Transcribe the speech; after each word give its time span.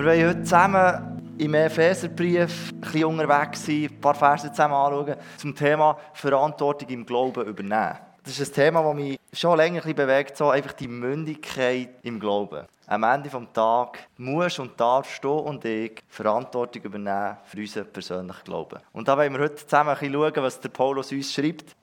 Wir 0.00 0.06
wollen 0.06 0.28
heute 0.28 0.42
zusammen 0.44 1.34
im 1.36 1.52
Epheserbrief 1.52 2.72
ein 2.72 2.80
bisschen 2.80 3.04
unterwegs 3.04 3.66
sein, 3.66 3.84
ein 3.84 4.00
paar 4.00 4.14
Verse 4.14 4.50
zusammen 4.50 4.72
anschauen 4.72 5.16
zum 5.36 5.54
Thema 5.54 5.94
Verantwortung 6.14 6.88
im 6.88 7.04
Glauben 7.04 7.44
übernehmen. 7.46 7.98
Das 8.24 8.40
ist 8.40 8.50
ein 8.50 8.54
Thema, 8.54 8.82
das 8.82 8.94
mich 8.94 9.20
schon 9.34 9.58
länger 9.58 9.84
ein 9.84 9.94
bewegt, 9.94 10.38
so 10.38 10.48
einfach 10.48 10.72
die 10.72 10.88
Mündigkeit 10.88 11.90
im 12.02 12.18
Glauben. 12.18 12.64
Am 12.86 13.02
Ende 13.02 13.28
des 13.28 13.42
Tages 13.52 14.00
musst 14.16 14.58
und 14.58 14.80
darfst 14.80 15.22
du 15.22 15.32
und 15.32 15.66
ich 15.66 16.02
Verantwortung 16.08 16.82
übernehmen 16.82 17.36
für 17.44 17.58
unseren 17.58 17.92
persönlichen 17.92 18.44
Glauben. 18.44 18.78
Und 18.94 19.06
da 19.06 19.18
wollen 19.18 19.34
wir 19.34 19.40
heute 19.40 19.56
zusammen 19.56 19.90
ein 19.90 19.98
bisschen 19.98 20.14
schauen, 20.14 20.42
was 20.42 20.60
der 20.60 20.70
Paulus 20.70 21.12
uns 21.12 21.30
schreibt. 21.30 21.76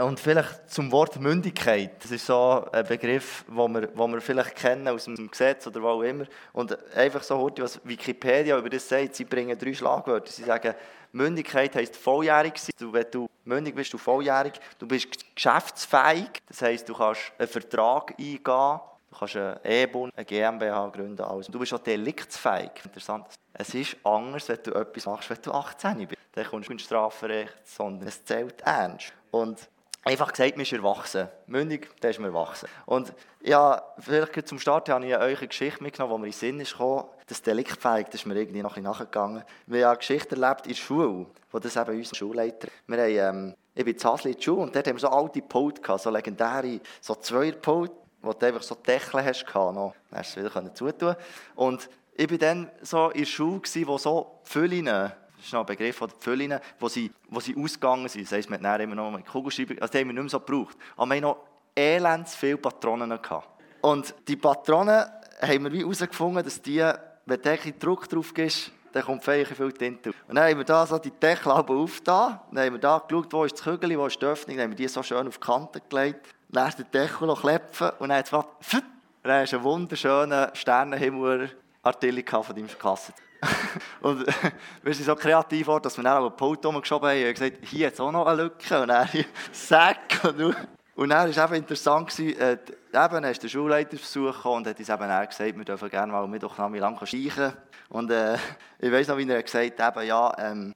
Und 0.00 0.18
vielleicht 0.18 0.70
zum 0.70 0.90
Wort 0.92 1.20
Mündigkeit. 1.20 2.02
Das 2.02 2.10
ist 2.10 2.24
so 2.24 2.66
ein 2.72 2.86
Begriff, 2.86 3.44
den 3.48 3.72
wir, 3.72 3.86
den 3.86 4.12
wir 4.12 4.20
vielleicht 4.20 4.56
kennen 4.56 4.88
aus 4.88 5.04
dem 5.04 5.30
Gesetz 5.30 5.66
oder 5.66 5.82
wo 5.82 5.88
auch 5.88 6.02
immer. 6.02 6.24
Und 6.52 6.76
einfach 6.94 7.22
so 7.22 7.36
heute, 7.36 7.62
was 7.62 7.80
Wikipedia 7.84 8.56
über 8.56 8.70
das 8.70 8.88
sagt, 8.88 9.16
sie 9.16 9.24
bringen 9.24 9.58
drei 9.58 9.74
Schlagwörter. 9.74 10.30
Sie 10.30 10.44
sagen, 10.44 10.74
Mündigkeit 11.12 11.74
heisst 11.74 11.96
volljährig 11.96 12.56
sein. 12.56 12.92
Wenn 12.92 13.06
du 13.10 13.28
mündig 13.44 13.74
bist, 13.74 13.92
du 13.92 13.98
volljährig. 13.98 14.54
Du 14.78 14.86
bist 14.86 15.34
geschäftsfähig. 15.34 16.30
Das 16.48 16.62
heisst, 16.62 16.88
du 16.88 16.94
kannst 16.94 17.32
einen 17.36 17.48
Vertrag 17.48 18.14
eingehen. 18.18 18.40
Du 18.42 19.18
kannst 19.18 19.36
einen 19.36 19.58
E-Bund, 19.64 20.12
eine 20.16 20.24
GmbH 20.24 20.88
gründen. 20.88 21.22
Also, 21.22 21.52
du 21.52 21.58
bist 21.58 21.74
auch 21.74 21.78
deliktsfähig. 21.78 22.70
Interessant. 22.84 23.26
Es 23.52 23.74
ist 23.74 23.96
anders, 24.04 24.48
wenn 24.48 24.62
du 24.62 24.72
etwas 24.72 25.04
machst, 25.04 25.28
wenn 25.28 25.42
du 25.42 25.52
18 25.52 26.06
bist. 26.06 26.20
Dann 26.32 26.46
kommst 26.46 26.68
du 26.68 26.72
ins 26.72 26.82
Strafrecht, 26.82 27.66
sondern 27.66 28.08
es 28.08 28.24
zählt 28.24 28.60
ernst. 28.62 29.12
Und 29.32 29.68
Einfach 30.02 30.32
gesagt, 30.32 30.56
man 30.56 30.62
ist 30.62 30.72
erwachsen. 30.72 31.28
Mündig, 31.46 31.90
dann 32.00 32.10
ist 32.10 32.18
man 32.18 32.32
erwachsen. 32.32 32.68
Und 32.86 33.12
ja, 33.42 33.82
vielleicht 33.98 34.48
zum 34.48 34.58
Start 34.58 34.88
habe 34.88 35.06
ich 35.06 35.14
euch 35.14 35.38
eine 35.38 35.48
Geschichte 35.48 35.82
mitgenommen, 35.82 36.14
die 36.16 36.20
mir 36.20 36.26
in 36.26 36.32
den 36.32 36.38
Sinn 36.38 36.60
ist 36.60 36.72
gekommen. 36.72 37.04
Das 37.26 37.42
Deliktfähig, 37.42 38.06
das 38.06 38.16
ist 38.16 38.26
mir 38.26 38.34
irgendwie 38.34 38.62
noch 38.62 38.76
ein 38.76 38.82
bisschen 38.82 38.90
nachgegangen. 38.90 39.44
Wir 39.66 39.84
haben 39.84 39.90
eine 39.90 39.98
Geschichte 39.98 40.40
erlebt 40.40 40.66
in 40.66 40.72
der 40.72 40.78
Schule, 40.78 41.26
wo 41.50 41.58
das 41.58 41.76
eben 41.76 41.96
unser 41.96 42.14
Schulleiter... 42.14 42.68
Wir 42.86 42.98
haben, 42.98 43.36
ähm, 43.36 43.54
ich 43.74 43.84
bin 43.84 43.94
in 43.94 44.02
Hasli 44.02 44.30
in 44.30 44.36
der 44.36 44.42
Schule 44.42 44.62
und 44.62 44.74
dort 44.74 44.86
haben 44.88 44.96
wir 44.96 45.00
so 45.00 45.08
alte 45.08 45.42
Pult 45.42 45.82
gehabt, 45.82 46.02
so 46.02 46.10
legendäre, 46.10 46.80
so 47.02 47.14
Zweierpult, 47.14 47.92
wo 48.22 48.32
du 48.32 48.46
einfach 48.46 48.62
so 48.62 48.74
Deckel 48.76 49.22
hast 49.22 49.46
gehabt, 49.46 49.74
noch. 49.74 49.94
Dann 50.10 50.20
hast 50.20 50.34
du 50.34 50.40
es 50.40 50.54
wieder 50.54 50.74
zutun 50.74 51.16
Und 51.56 51.90
ich 52.14 52.30
war 52.30 52.38
dann 52.38 52.70
so 52.80 53.10
in 53.10 53.20
der 53.20 53.26
Schule, 53.26 53.60
wo 53.84 53.98
so 53.98 54.40
Füllen 54.44 55.12
das 55.40 55.46
ist 55.46 55.52
noch 55.54 55.60
ein 55.60 55.66
Begriff 55.66 55.96
von 55.96 56.10
Füllen, 56.18 56.60
wo 56.78 56.88
sie, 56.88 57.10
wo 57.30 57.40
sie 57.40 57.56
ausgegangen 57.56 58.08
sind. 58.08 58.24
Das 58.24 58.32
heisst, 58.32 58.50
man 58.50 58.64
hat 58.66 58.80
immer 58.82 58.94
noch 58.94 59.10
mit 59.10 59.26
Kugelschreiber, 59.26 59.74
also 59.80 59.90
die 59.90 59.98
haben 59.98 60.08
wir 60.08 60.12
nicht 60.12 60.22
mehr 60.22 60.28
so 60.28 60.40
gebraucht. 60.40 60.76
Aber 60.96 61.06
wir 61.06 61.16
hatten 61.16 61.22
noch 61.22 61.38
elends 61.74 62.36
viele 62.36 62.58
Patronen. 62.58 63.10
Gehabt. 63.10 63.48
Und 63.80 64.14
die 64.28 64.36
Patronen 64.36 65.06
haben 65.40 65.64
wir 65.64 65.72
wie 65.72 65.80
herausgefunden, 65.80 66.44
dass 66.44 66.60
die, 66.60 66.84
wenn 67.24 67.40
du 67.40 67.72
Druck 67.78 68.06
drauf 68.08 68.34
gibst, 68.34 68.70
dann 68.92 69.02
kommt 69.02 69.24
viel 69.24 69.72
Tinte 69.72 70.12
Und 70.28 70.34
dann 70.34 70.50
haben 70.50 70.58
wir 70.58 70.64
da 70.64 70.84
so 70.84 70.98
die 70.98 71.10
Deckel 71.10 71.52
aufgetan, 71.52 72.40
dann 72.52 72.64
haben 72.64 72.74
wir 72.74 72.80
da 72.80 72.98
geschaut, 72.98 73.32
wo 73.32 73.44
ist 73.44 73.54
das 73.54 73.62
Kügel, 73.62 73.96
wo 73.96 74.06
ist 74.06 74.20
die 74.20 74.26
Öffnung, 74.26 74.56
dann 74.56 74.64
haben 74.64 74.72
wir 74.72 74.76
die 74.76 74.88
so 74.88 75.02
schön 75.02 75.26
auf 75.26 75.38
die 75.38 75.46
Kante 75.46 75.80
gelegt, 75.88 76.34
dann 76.48 76.66
hast 76.66 76.78
du 76.78 76.82
den 76.82 76.90
Deckel 76.90 77.28
noch 77.28 77.40
klepfen 77.40 77.90
und 77.98 78.08
dann 78.08 78.18
hat 78.18 78.26
es 78.26 78.32
und 78.32 79.28
dann 79.28 79.42
hast 79.42 79.52
du 79.52 79.56
einen 79.56 79.64
wunderschönen 79.64 80.54
Sternenhimmel 80.54 81.50
Artilli 81.82 82.24
von 82.28 82.44
deinem 82.54 82.68
Kassen. 82.68 83.14
und 84.00 84.26
wir 84.82 84.94
sind 84.94 85.06
so 85.06 85.14
kreativ 85.14 85.66
geworden, 85.66 85.82
dass 85.84 85.96
wir 85.96 86.04
dann 86.04 86.22
auch 86.22 86.30
ein 86.30 86.36
Pult 86.36 86.62
geschoben 86.62 87.08
haben 87.08 87.26
und 87.26 87.34
gesagt, 87.34 87.58
hier 87.64 87.88
es 87.92 88.00
auch 88.00 88.12
noch 88.12 88.26
eine 88.26 88.42
Lücke. 88.42 88.82
Und 88.82 88.88
dann 88.88 89.08
Sack. 89.52 90.20
Und, 90.24 90.56
und 90.96 91.08
dann 91.08 91.20
war 91.20 91.28
es 91.28 91.38
eben 91.38 91.54
interessant, 91.54 92.18
äh, 92.18 92.58
eben 92.92 93.24
ist 93.24 93.42
der 93.42 93.48
Schulleiter 93.48 93.96
besucht 93.96 94.44
und 94.44 94.66
hat 94.66 94.78
uns 94.78 94.88
eben 94.88 95.10
auch 95.10 95.26
gesagt, 95.26 95.56
wir 95.56 95.64
dürfen 95.64 95.88
gerne 95.88 96.12
mal 96.12 96.26
Mittwochnachmittag 96.28 97.06
streichen. 97.06 97.54
Und 97.88 98.10
äh, 98.10 98.36
ich 98.78 98.92
weiss 98.92 99.08
noch, 99.08 99.16
wie 99.16 99.26
er 99.26 99.42
gesagt 99.42 99.80
hat, 99.80 100.04
ja, 100.04 100.34
ähm, 100.38 100.74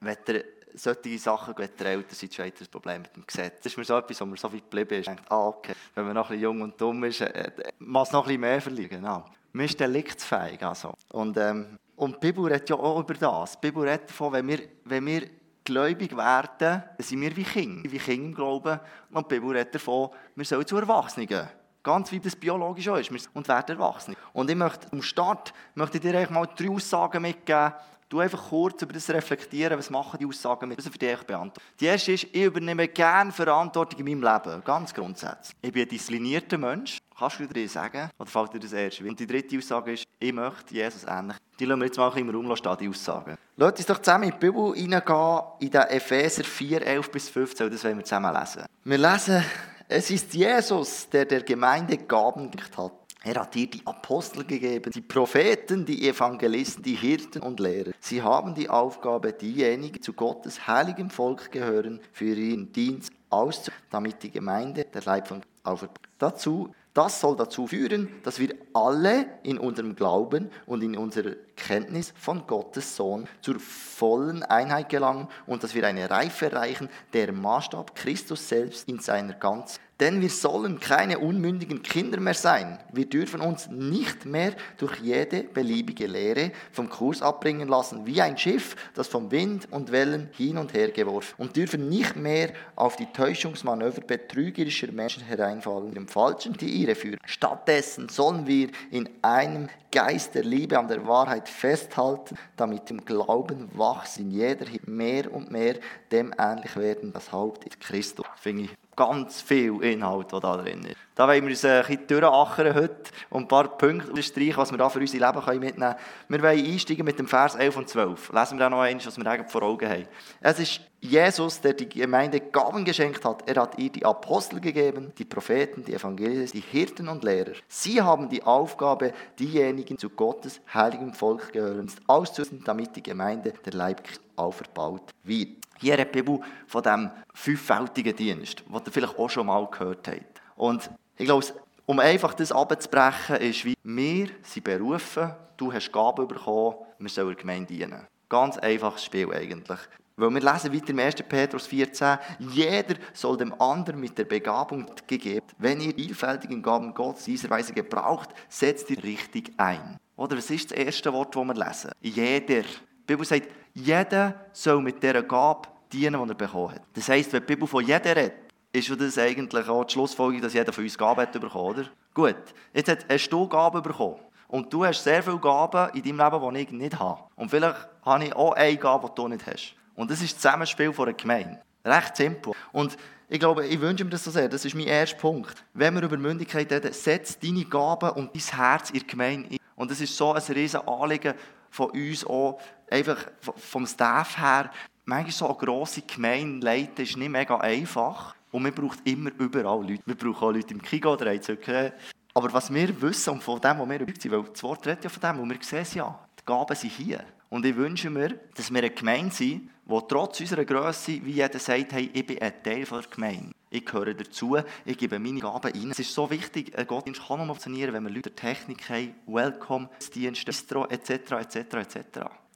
wenn 0.00 0.16
ihr 0.28 0.44
solche 0.74 1.18
Sachen, 1.18 1.54
wenn 1.56 1.70
ihr 1.78 1.86
älter 1.86 2.14
seid, 2.14 2.38
ist 2.38 2.60
das 2.60 2.68
Problem 2.68 3.02
mit 3.02 3.16
dem 3.16 3.26
Gesetz. 3.26 3.62
Das 3.62 3.72
ist 3.72 3.78
mir 3.78 3.84
so 3.84 3.96
etwas, 3.96 4.20
wo 4.20 4.26
man 4.26 4.36
so 4.36 4.52
weit 4.52 4.70
geblieben 4.70 5.00
ist. 5.00 5.06
Denkt, 5.06 5.24
ah, 5.30 5.46
okay, 5.46 5.72
wenn 5.94 6.04
man 6.04 6.14
noch 6.14 6.26
ein 6.28 6.36
bisschen 6.36 6.42
jung 6.42 6.62
und 6.62 6.80
dumm 6.80 7.04
ist, 7.04 7.20
äh, 7.20 7.50
muss 7.78 8.12
noch 8.12 8.24
ein 8.24 8.26
bisschen 8.26 8.40
mehr 8.40 8.60
verlieren. 8.60 9.00
Genau. 9.00 9.24
Man 9.52 9.66
ist 9.66 9.78
deliktsfähig. 9.78 10.62
Also. 10.62 10.94
Und 11.10 11.36
ähm, 11.36 11.78
und 11.96 12.16
die 12.16 12.18
Bibel 12.26 12.46
redet 12.46 12.68
ja 12.70 12.76
auch 12.76 13.00
über 13.00 13.14
das. 13.14 13.52
Die 13.52 13.66
Bibel 13.68 13.88
redet 13.88 14.08
davon, 14.08 14.32
wenn 14.32 14.48
wir, 14.48 14.60
wenn 14.84 15.06
wir 15.06 15.28
gläubig 15.64 16.16
werden, 16.16 16.48
dann 16.58 16.84
sind 16.98 17.20
wir 17.20 17.36
wie 17.36 17.44
Kinder, 17.44 17.90
wie 17.90 17.98
Kinder 17.98 18.26
im 18.26 18.34
Glauben. 18.34 18.80
Und 19.10 19.30
die 19.30 19.34
Bibel 19.34 19.56
redet 19.56 19.74
davon, 19.74 20.10
wir 20.34 20.44
sollen 20.44 20.66
zu 20.66 20.76
Erwachsenen. 20.76 21.48
Ganz 21.82 22.12
wie 22.12 22.20
das 22.20 22.36
biologisch 22.36 22.88
auch 22.88 22.96
ist. 22.96 23.10
Und 23.34 23.48
werden 23.48 23.76
Erwachsene. 23.76 24.16
Und 24.32 24.48
ich 24.50 24.56
möchte, 24.56 24.88
zum 24.88 25.02
Start, 25.02 25.52
möchte 25.74 25.98
ich 25.98 26.02
dir 26.02 26.28
mal 26.30 26.48
drei 26.56 26.70
Aussagen 26.70 27.22
mitgeben. 27.22 27.72
Du 28.12 28.20
einfach 28.20 28.50
kurz 28.50 28.82
über 28.82 28.92
das 28.92 29.08
reflektieren, 29.08 29.78
was 29.78 29.88
machen 29.88 30.18
die 30.20 30.26
Aussagen 30.26 30.68
mit, 30.68 30.76
das 30.76 30.86
für 30.86 30.98
dich 30.98 31.22
beantworten. 31.22 31.66
Die 31.80 31.86
erste 31.86 32.12
ist, 32.12 32.24
ich 32.24 32.42
übernehme 32.42 32.86
gerne 32.88 33.32
Verantwortung 33.32 34.00
in 34.00 34.04
meinem 34.04 34.30
Leben. 34.30 34.62
Ganz 34.62 34.92
grundsätzlich. 34.92 35.56
Ich 35.62 35.72
bin 35.72 35.84
ein 35.84 35.88
disziplinierter 35.88 36.58
Mensch. 36.58 36.98
Kannst 37.18 37.40
du 37.40 37.46
dir 37.46 37.66
sagen? 37.70 38.10
Oder 38.18 38.28
fällt 38.28 38.52
dir 38.52 38.60
das 38.60 38.74
erst? 38.74 39.00
Und 39.00 39.18
die 39.18 39.26
dritte 39.26 39.56
Aussage 39.56 39.94
ist, 39.94 40.04
ich 40.18 40.32
möchte 40.34 40.74
Jesus 40.74 41.04
ähnlich. 41.04 41.38
Die 41.58 41.64
lassen 41.64 41.80
wir 41.80 41.86
jetzt 41.86 41.96
mal 41.96 42.18
im 42.18 42.28
Raum 42.28 42.54
stehen, 42.54 42.76
die 42.82 42.88
Aussagen. 42.90 43.38
Lasst 43.56 43.78
uns 43.78 43.86
doch 43.86 43.98
zusammen 43.98 44.24
in 44.24 44.32
die 44.32 44.36
Bibel 44.36 44.74
hineingehen, 44.74 45.40
in 45.60 45.70
den 45.70 45.80
Epheser 45.80 46.44
4, 46.44 46.86
11 46.86 47.10
bis 47.10 47.30
15, 47.30 47.70
das 47.70 47.82
wollen 47.82 47.96
wir 47.96 48.04
zusammen 48.04 48.34
lesen. 48.34 48.66
Wir 48.84 48.98
lesen, 48.98 49.42
es 49.88 50.10
ist 50.10 50.34
Jesus, 50.34 51.08
der 51.08 51.24
der 51.24 51.42
Gemeinde 51.42 51.96
Gaben 51.96 52.50
gegeben 52.50 52.76
hat. 52.76 52.92
Er 53.24 53.34
hat 53.40 53.54
dir 53.54 53.68
die 53.68 53.86
Apostel 53.86 54.44
gegeben, 54.44 54.90
die 54.92 55.00
Propheten, 55.00 55.86
die 55.86 56.08
Evangelisten, 56.08 56.82
die 56.82 56.96
Hirten 56.96 57.40
und 57.40 57.60
Lehrer. 57.60 57.92
Sie 58.00 58.20
haben 58.20 58.54
die 58.54 58.68
Aufgabe, 58.68 59.32
diejenigen, 59.32 59.94
die 59.94 60.00
zu 60.00 60.12
Gottes 60.12 60.66
heiligem 60.66 61.08
Volk 61.08 61.52
gehören, 61.52 62.00
für 62.12 62.34
ihren 62.34 62.72
Dienst 62.72 63.12
auszuführen, 63.30 63.86
damit 63.90 64.22
die 64.24 64.30
Gemeinde, 64.30 64.86
der 64.92 65.02
Leib 65.02 65.28
von 65.28 65.42
auferbaut. 65.62 66.00
Dazu 66.18 66.72
das 66.94 67.20
soll 67.20 67.36
dazu 67.36 67.66
führen, 67.66 68.08
dass 68.22 68.38
wir 68.38 68.54
alle 68.74 69.26
in 69.42 69.58
unserem 69.58 69.96
Glauben 69.96 70.50
und 70.66 70.82
in 70.82 70.96
unserer 70.96 71.32
Kenntnis 71.66 72.12
von 72.16 72.46
Gottes 72.46 72.96
Sohn 72.96 73.28
zur 73.40 73.58
vollen 73.60 74.42
Einheit 74.42 74.88
gelangen 74.88 75.28
und 75.46 75.62
dass 75.62 75.74
wir 75.74 75.86
eine 75.86 76.10
Reife 76.10 76.46
erreichen, 76.50 76.88
der 77.12 77.32
Maßstab 77.32 77.94
Christus 77.94 78.48
selbst 78.48 78.88
in 78.88 78.98
seiner 78.98 79.34
ganzen 79.34 79.80
denn 80.02 80.20
wir 80.20 80.30
sollen 80.30 80.80
keine 80.80 81.20
unmündigen 81.20 81.80
Kinder 81.80 82.18
mehr 82.18 82.34
sein. 82.34 82.80
Wir 82.92 83.08
dürfen 83.08 83.40
uns 83.40 83.68
nicht 83.68 84.26
mehr 84.26 84.52
durch 84.76 84.98
jede 84.98 85.44
beliebige 85.44 86.08
Lehre 86.08 86.50
vom 86.72 86.88
Kurs 86.88 87.22
abbringen 87.22 87.68
lassen, 87.68 88.04
wie 88.04 88.20
ein 88.20 88.36
Schiff, 88.36 88.74
das 88.94 89.06
vom 89.06 89.30
Wind 89.30 89.68
und 89.70 89.92
Wellen 89.92 90.28
hin 90.32 90.58
und 90.58 90.74
her 90.74 90.90
geworfen 90.90 91.34
und 91.38 91.54
dürfen 91.54 91.88
nicht 91.88 92.16
mehr 92.16 92.50
auf 92.74 92.96
die 92.96 93.06
Täuschungsmanöver 93.12 94.00
betrügerischer 94.00 94.90
Menschen 94.90 95.22
hereinfallen, 95.22 95.94
dem 95.94 96.08
Falschen 96.08 96.54
die 96.54 96.82
Irre 96.82 96.96
führen. 96.96 97.20
Stattdessen 97.24 98.08
sollen 98.08 98.48
wir 98.48 98.70
in 98.90 99.08
einem 99.22 99.68
Geist 99.92 100.34
der 100.34 100.42
Liebe 100.42 100.78
an 100.78 100.88
der 100.88 101.06
Wahrheit 101.06 101.48
festhalten, 101.48 102.36
damit 102.56 102.90
im 102.90 103.04
Glauben 103.04 103.68
wachsen, 103.74 104.22
in 104.22 104.30
jeder 104.30 104.66
mehr 104.86 105.32
und 105.32 105.50
mehr 105.50 105.76
dem 106.10 106.34
ähnlich 106.36 106.74
werden. 106.76 107.12
Das 107.12 107.30
Haupt 107.30 107.64
ist 107.64 107.78
Christus. 107.78 108.26
Finde 108.36 108.64
ich 108.64 108.70
ganz 108.96 109.40
viel 109.40 109.82
Inhalt, 109.82 110.32
der 110.32 110.40
da 110.40 110.56
drin 110.56 110.84
ist. 110.84 110.96
Da 111.14 111.28
wollen 111.28 111.42
wir 111.42 111.50
uns 111.50 111.64
ein 111.64 111.82
bisschen 111.82 112.06
durchachern 112.06 112.74
heute 112.74 113.10
und 113.30 113.42
ein 113.42 113.48
paar 113.48 113.68
Punkte 113.76 114.22
streichen, 114.22 114.56
was 114.56 114.70
wir 114.70 114.78
da 114.78 114.88
für 114.88 114.98
unser 114.98 115.18
Leben 115.18 115.60
mitnehmen 115.60 115.94
können. 115.94 115.96
Wir 116.28 116.42
wollen 116.42 116.64
einsteigen 116.64 117.04
mit 117.04 117.18
dem 117.18 117.28
Vers 117.28 117.54
11 117.54 117.76
und 117.76 117.88
12. 117.88 118.32
Lesen 118.32 118.58
wir 118.58 118.64
da 118.64 118.70
noch 118.70 118.80
eins, 118.80 119.06
was 119.06 119.18
wir 119.18 119.26
eigentlich 119.26 119.50
vor 119.50 119.62
Augen 119.62 119.88
haben. 119.88 120.08
Es 120.40 120.58
ist 120.58 120.80
Jesus, 121.04 121.60
der 121.60 121.72
die 121.72 121.88
Gemeinde 121.88 122.38
Gaben 122.38 122.84
geschenkt 122.84 123.24
hat. 123.24 123.48
Er 123.48 123.60
hat 123.60 123.76
ihr 123.76 123.90
die 123.90 124.04
Apostel 124.04 124.60
gegeben, 124.60 125.12
die 125.18 125.24
Propheten, 125.24 125.84
die 125.84 125.94
Evangelisten, 125.94 126.60
die 126.60 126.66
Hirten 126.66 127.08
und 127.08 127.24
Lehrer. 127.24 127.54
Sie 127.66 128.00
haben 128.00 128.28
die 128.28 128.42
Aufgabe, 128.44 129.12
diejenigen 129.36 129.98
zu 129.98 130.08
Gottes 130.10 130.60
heiligem 130.72 131.12
Volk 131.12 131.52
gehören, 131.52 131.90
auszurüsten, 132.06 132.62
damit 132.64 132.94
die 132.94 133.02
Gemeinde 133.02 133.52
der 133.64 133.72
Leib 133.72 134.00
auferbaut 134.36 135.10
wird. 135.24 135.56
Hier 135.80 135.96
die 135.96 136.04
Bibel 136.04 136.38
von 136.68 136.82
diesem 136.84 137.10
fünffältigen 137.34 138.14
Dienst, 138.14 138.60
den 138.60 138.74
ihr 138.74 138.92
vielleicht 138.92 139.18
auch 139.18 139.28
schon 139.28 139.46
mal 139.46 139.66
gehört 139.66 140.06
habt. 140.06 140.40
Und 140.54 140.88
ich 141.18 141.24
glaube, 141.24 141.44
um 141.84 141.98
einfach 141.98 142.32
das 142.34 142.52
abzubrechen, 142.52 143.36
ist 143.36 143.64
wie, 143.64 143.74
wir 143.82 144.28
sind 144.42 144.62
berufen, 144.62 145.32
du 145.56 145.72
hast 145.72 145.90
Gaben 145.92 146.28
bekommen, 146.28 146.76
wir 147.00 147.08
sollen 147.08 147.28
der 147.28 147.36
Gemeinde 147.36 147.74
dienen. 147.74 148.06
Ganz 148.28 148.56
einfaches 148.56 149.04
Spiel 149.04 149.34
eigentlich. 149.34 149.80
Weil 150.22 150.34
wir 150.34 150.52
lesen 150.52 150.72
weiter 150.72 150.90
im 150.90 150.98
1. 151.00 151.16
Petrus 151.28 151.66
14, 151.66 152.16
jeder 152.38 152.94
soll 153.12 153.36
dem 153.36 153.60
anderen 153.60 153.98
mit 153.98 154.16
der 154.16 154.24
Begabung 154.24 154.86
gegeben. 155.08 155.44
Wenn 155.58 155.80
ihr 155.80 155.92
vielfältigen 155.94 156.62
Gaben 156.62 156.94
Gottes 156.94 157.24
dieser 157.24 157.50
Weise 157.50 157.72
gebraucht, 157.72 158.30
setzt 158.48 158.88
ihr 158.90 159.02
richtig 159.02 159.52
ein. 159.56 159.98
Oder 160.14 160.36
was 160.36 160.48
ist 160.48 160.70
das 160.70 160.78
erste 160.78 161.12
Wort, 161.12 161.34
das 161.34 161.44
wir 161.44 161.54
lesen? 161.54 161.90
Jeder. 162.00 162.62
Die 162.62 163.04
Bibel 163.04 163.26
sagt, 163.26 163.48
jeder 163.74 164.46
soll 164.52 164.80
mit 164.80 165.02
dieser 165.02 165.24
Gabe 165.24 165.68
dienen, 165.92 166.22
die 166.22 166.30
er 166.30 166.34
bekommen 166.36 166.76
hat. 166.76 166.82
Das 166.92 167.08
heisst, 167.08 167.32
wenn 167.32 167.40
die 167.40 167.46
Bibel 167.46 167.66
von 167.66 167.84
jeder 167.84 168.14
redet, 168.14 168.34
ist 168.72 168.88
das 169.00 169.18
eigentlich 169.18 169.68
auch 169.68 169.82
die 169.82 169.92
Schlussfolgerung, 169.92 170.40
dass 170.40 170.54
jeder 170.54 170.72
von 170.72 170.84
uns 170.84 170.96
Gaben 170.96 171.20
hat 171.20 171.32
bekommen, 171.32 171.64
oder? 171.64 171.84
Gut, 172.14 172.36
jetzt 172.72 173.06
hast 173.08 173.28
du 173.28 173.48
Gaben 173.48 173.82
bekommen. 173.82 174.20
Und 174.46 174.72
du 174.72 174.84
hast 174.84 175.02
sehr 175.02 175.20
viele 175.20 175.38
Gaben 175.38 175.90
in 175.96 176.16
deinem 176.16 176.32
Leben, 176.32 176.54
die 176.54 176.60
ich 176.60 176.70
nicht 176.70 176.98
habe. 177.00 177.24
Und 177.34 177.50
vielleicht 177.50 177.88
habe 178.04 178.24
ich 178.24 178.36
auch 178.36 178.52
eine 178.52 178.76
Gabe, 178.76 179.08
die 179.08 179.14
du 179.16 179.26
nicht 179.26 179.44
hast. 179.48 179.74
Und 179.94 180.10
das 180.10 180.22
ist 180.22 180.34
das 180.34 180.42
Zusammenspiel 180.42 180.92
von 180.92 181.08
einer 181.08 181.16
Gemeinde. 181.16 181.60
Recht 181.84 182.16
simpel. 182.16 182.54
Und 182.72 182.96
ich 183.28 183.40
glaube, 183.40 183.66
ich 183.66 183.80
wünsche 183.80 184.04
mir 184.04 184.10
das 184.10 184.24
so 184.24 184.30
sehr. 184.30 184.48
Das 184.48 184.64
ist 184.64 184.74
mein 184.74 184.86
erster 184.86 185.16
Punkt. 185.16 185.64
Wenn 185.74 185.94
wir 185.94 186.02
über 186.02 186.16
Mündigkeit 186.16 186.70
reden, 186.70 186.92
setz 186.92 187.38
deine 187.38 187.64
Gaben 187.64 188.10
und 188.10 188.34
dein 188.34 188.58
Herz 188.58 188.90
in 188.90 189.00
die 189.00 189.06
Gemeinde 189.06 189.48
ein. 189.50 189.58
Und 189.74 189.90
das 189.90 190.00
ist 190.00 190.16
so 190.16 190.32
ein 190.32 190.42
riesen 190.42 190.86
Anliegen 190.86 191.34
von 191.70 191.90
uns 191.90 192.24
auch, 192.24 192.60
einfach 192.90 193.16
vom 193.40 193.86
Staff 193.86 194.38
her. 194.38 194.70
Manchmal 195.04 195.32
so 195.32 195.48
eine 195.48 195.56
grosse 195.56 196.02
Gemeinde 196.02 196.64
leiten 196.64 197.02
ist 197.02 197.16
nicht 197.16 197.30
mega 197.30 197.56
einfach. 197.56 198.34
Und 198.50 198.62
man 198.62 198.74
braucht 198.74 198.98
immer 199.04 199.30
überall 199.38 199.80
Leute. 199.80 200.02
Wir 200.04 200.14
brauchen 200.14 200.48
auch 200.48 200.52
Leute 200.52 200.74
im 200.74 200.82
Kigo, 200.82 201.16
der 201.16 201.34
okay. 201.34 201.92
Aber 202.34 202.52
was 202.52 202.72
wir 202.72 203.00
wissen 203.00 203.30
und 203.30 203.42
von 203.42 203.60
dem, 203.60 203.78
was 203.78 203.88
wir 203.88 204.00
überzeugt 204.00 204.22
sind, 204.22 204.32
weil 204.32 204.44
das 204.44 204.62
Wort 204.62 204.86
redet 204.86 205.04
ja 205.04 205.10
von 205.10 205.20
dem, 205.20 205.40
und 205.40 205.50
wir 205.50 205.58
sehen 205.62 205.80
es 205.80 205.94
ja, 205.94 206.18
die 206.38 206.44
Gaben 206.44 206.76
sind 206.76 206.92
hier. 206.92 207.24
Und 207.52 207.66
ich 207.66 207.76
wünsche 207.76 208.08
mir, 208.08 208.40
dass 208.54 208.72
wir 208.72 208.78
eine 208.78 208.88
Gemeinde 208.88 209.34
sind, 209.34 209.68
die 209.84 209.98
trotz 210.08 210.40
unserer 210.40 210.64
Größe, 210.64 211.22
wie 211.22 211.32
jeder 211.32 211.58
sagt, 211.58 211.92
hey, 211.92 212.08
ich 212.10 212.26
bin 212.26 212.40
ein 212.40 212.62
Teil 212.62 212.86
der 212.86 213.02
Gemeinde. 213.10 213.52
Ich 213.68 213.84
gehöre 213.84 214.14
dazu, 214.14 214.56
ich 214.86 214.96
gebe 214.96 215.18
meine 215.18 215.38
Gaben 215.38 215.70
ein. 215.70 215.90
Es 215.90 215.98
ist 215.98 216.14
so 216.14 216.30
wichtig, 216.30 216.72
ein 216.74 216.86
Gottesdienst 216.86 217.28
kann 217.28 217.36
nur 217.36 217.48
funktionieren, 217.48 217.92
wenn 217.92 218.04
wir 218.04 218.10
Leute 218.10 218.34
Technik 218.34 218.88
haben, 218.88 219.14
Welcome, 219.26 219.90
Dienste, 220.14 220.46
Bistro, 220.46 220.86
etc., 220.86 221.32
etc., 221.32 221.56
etc. 221.56 221.98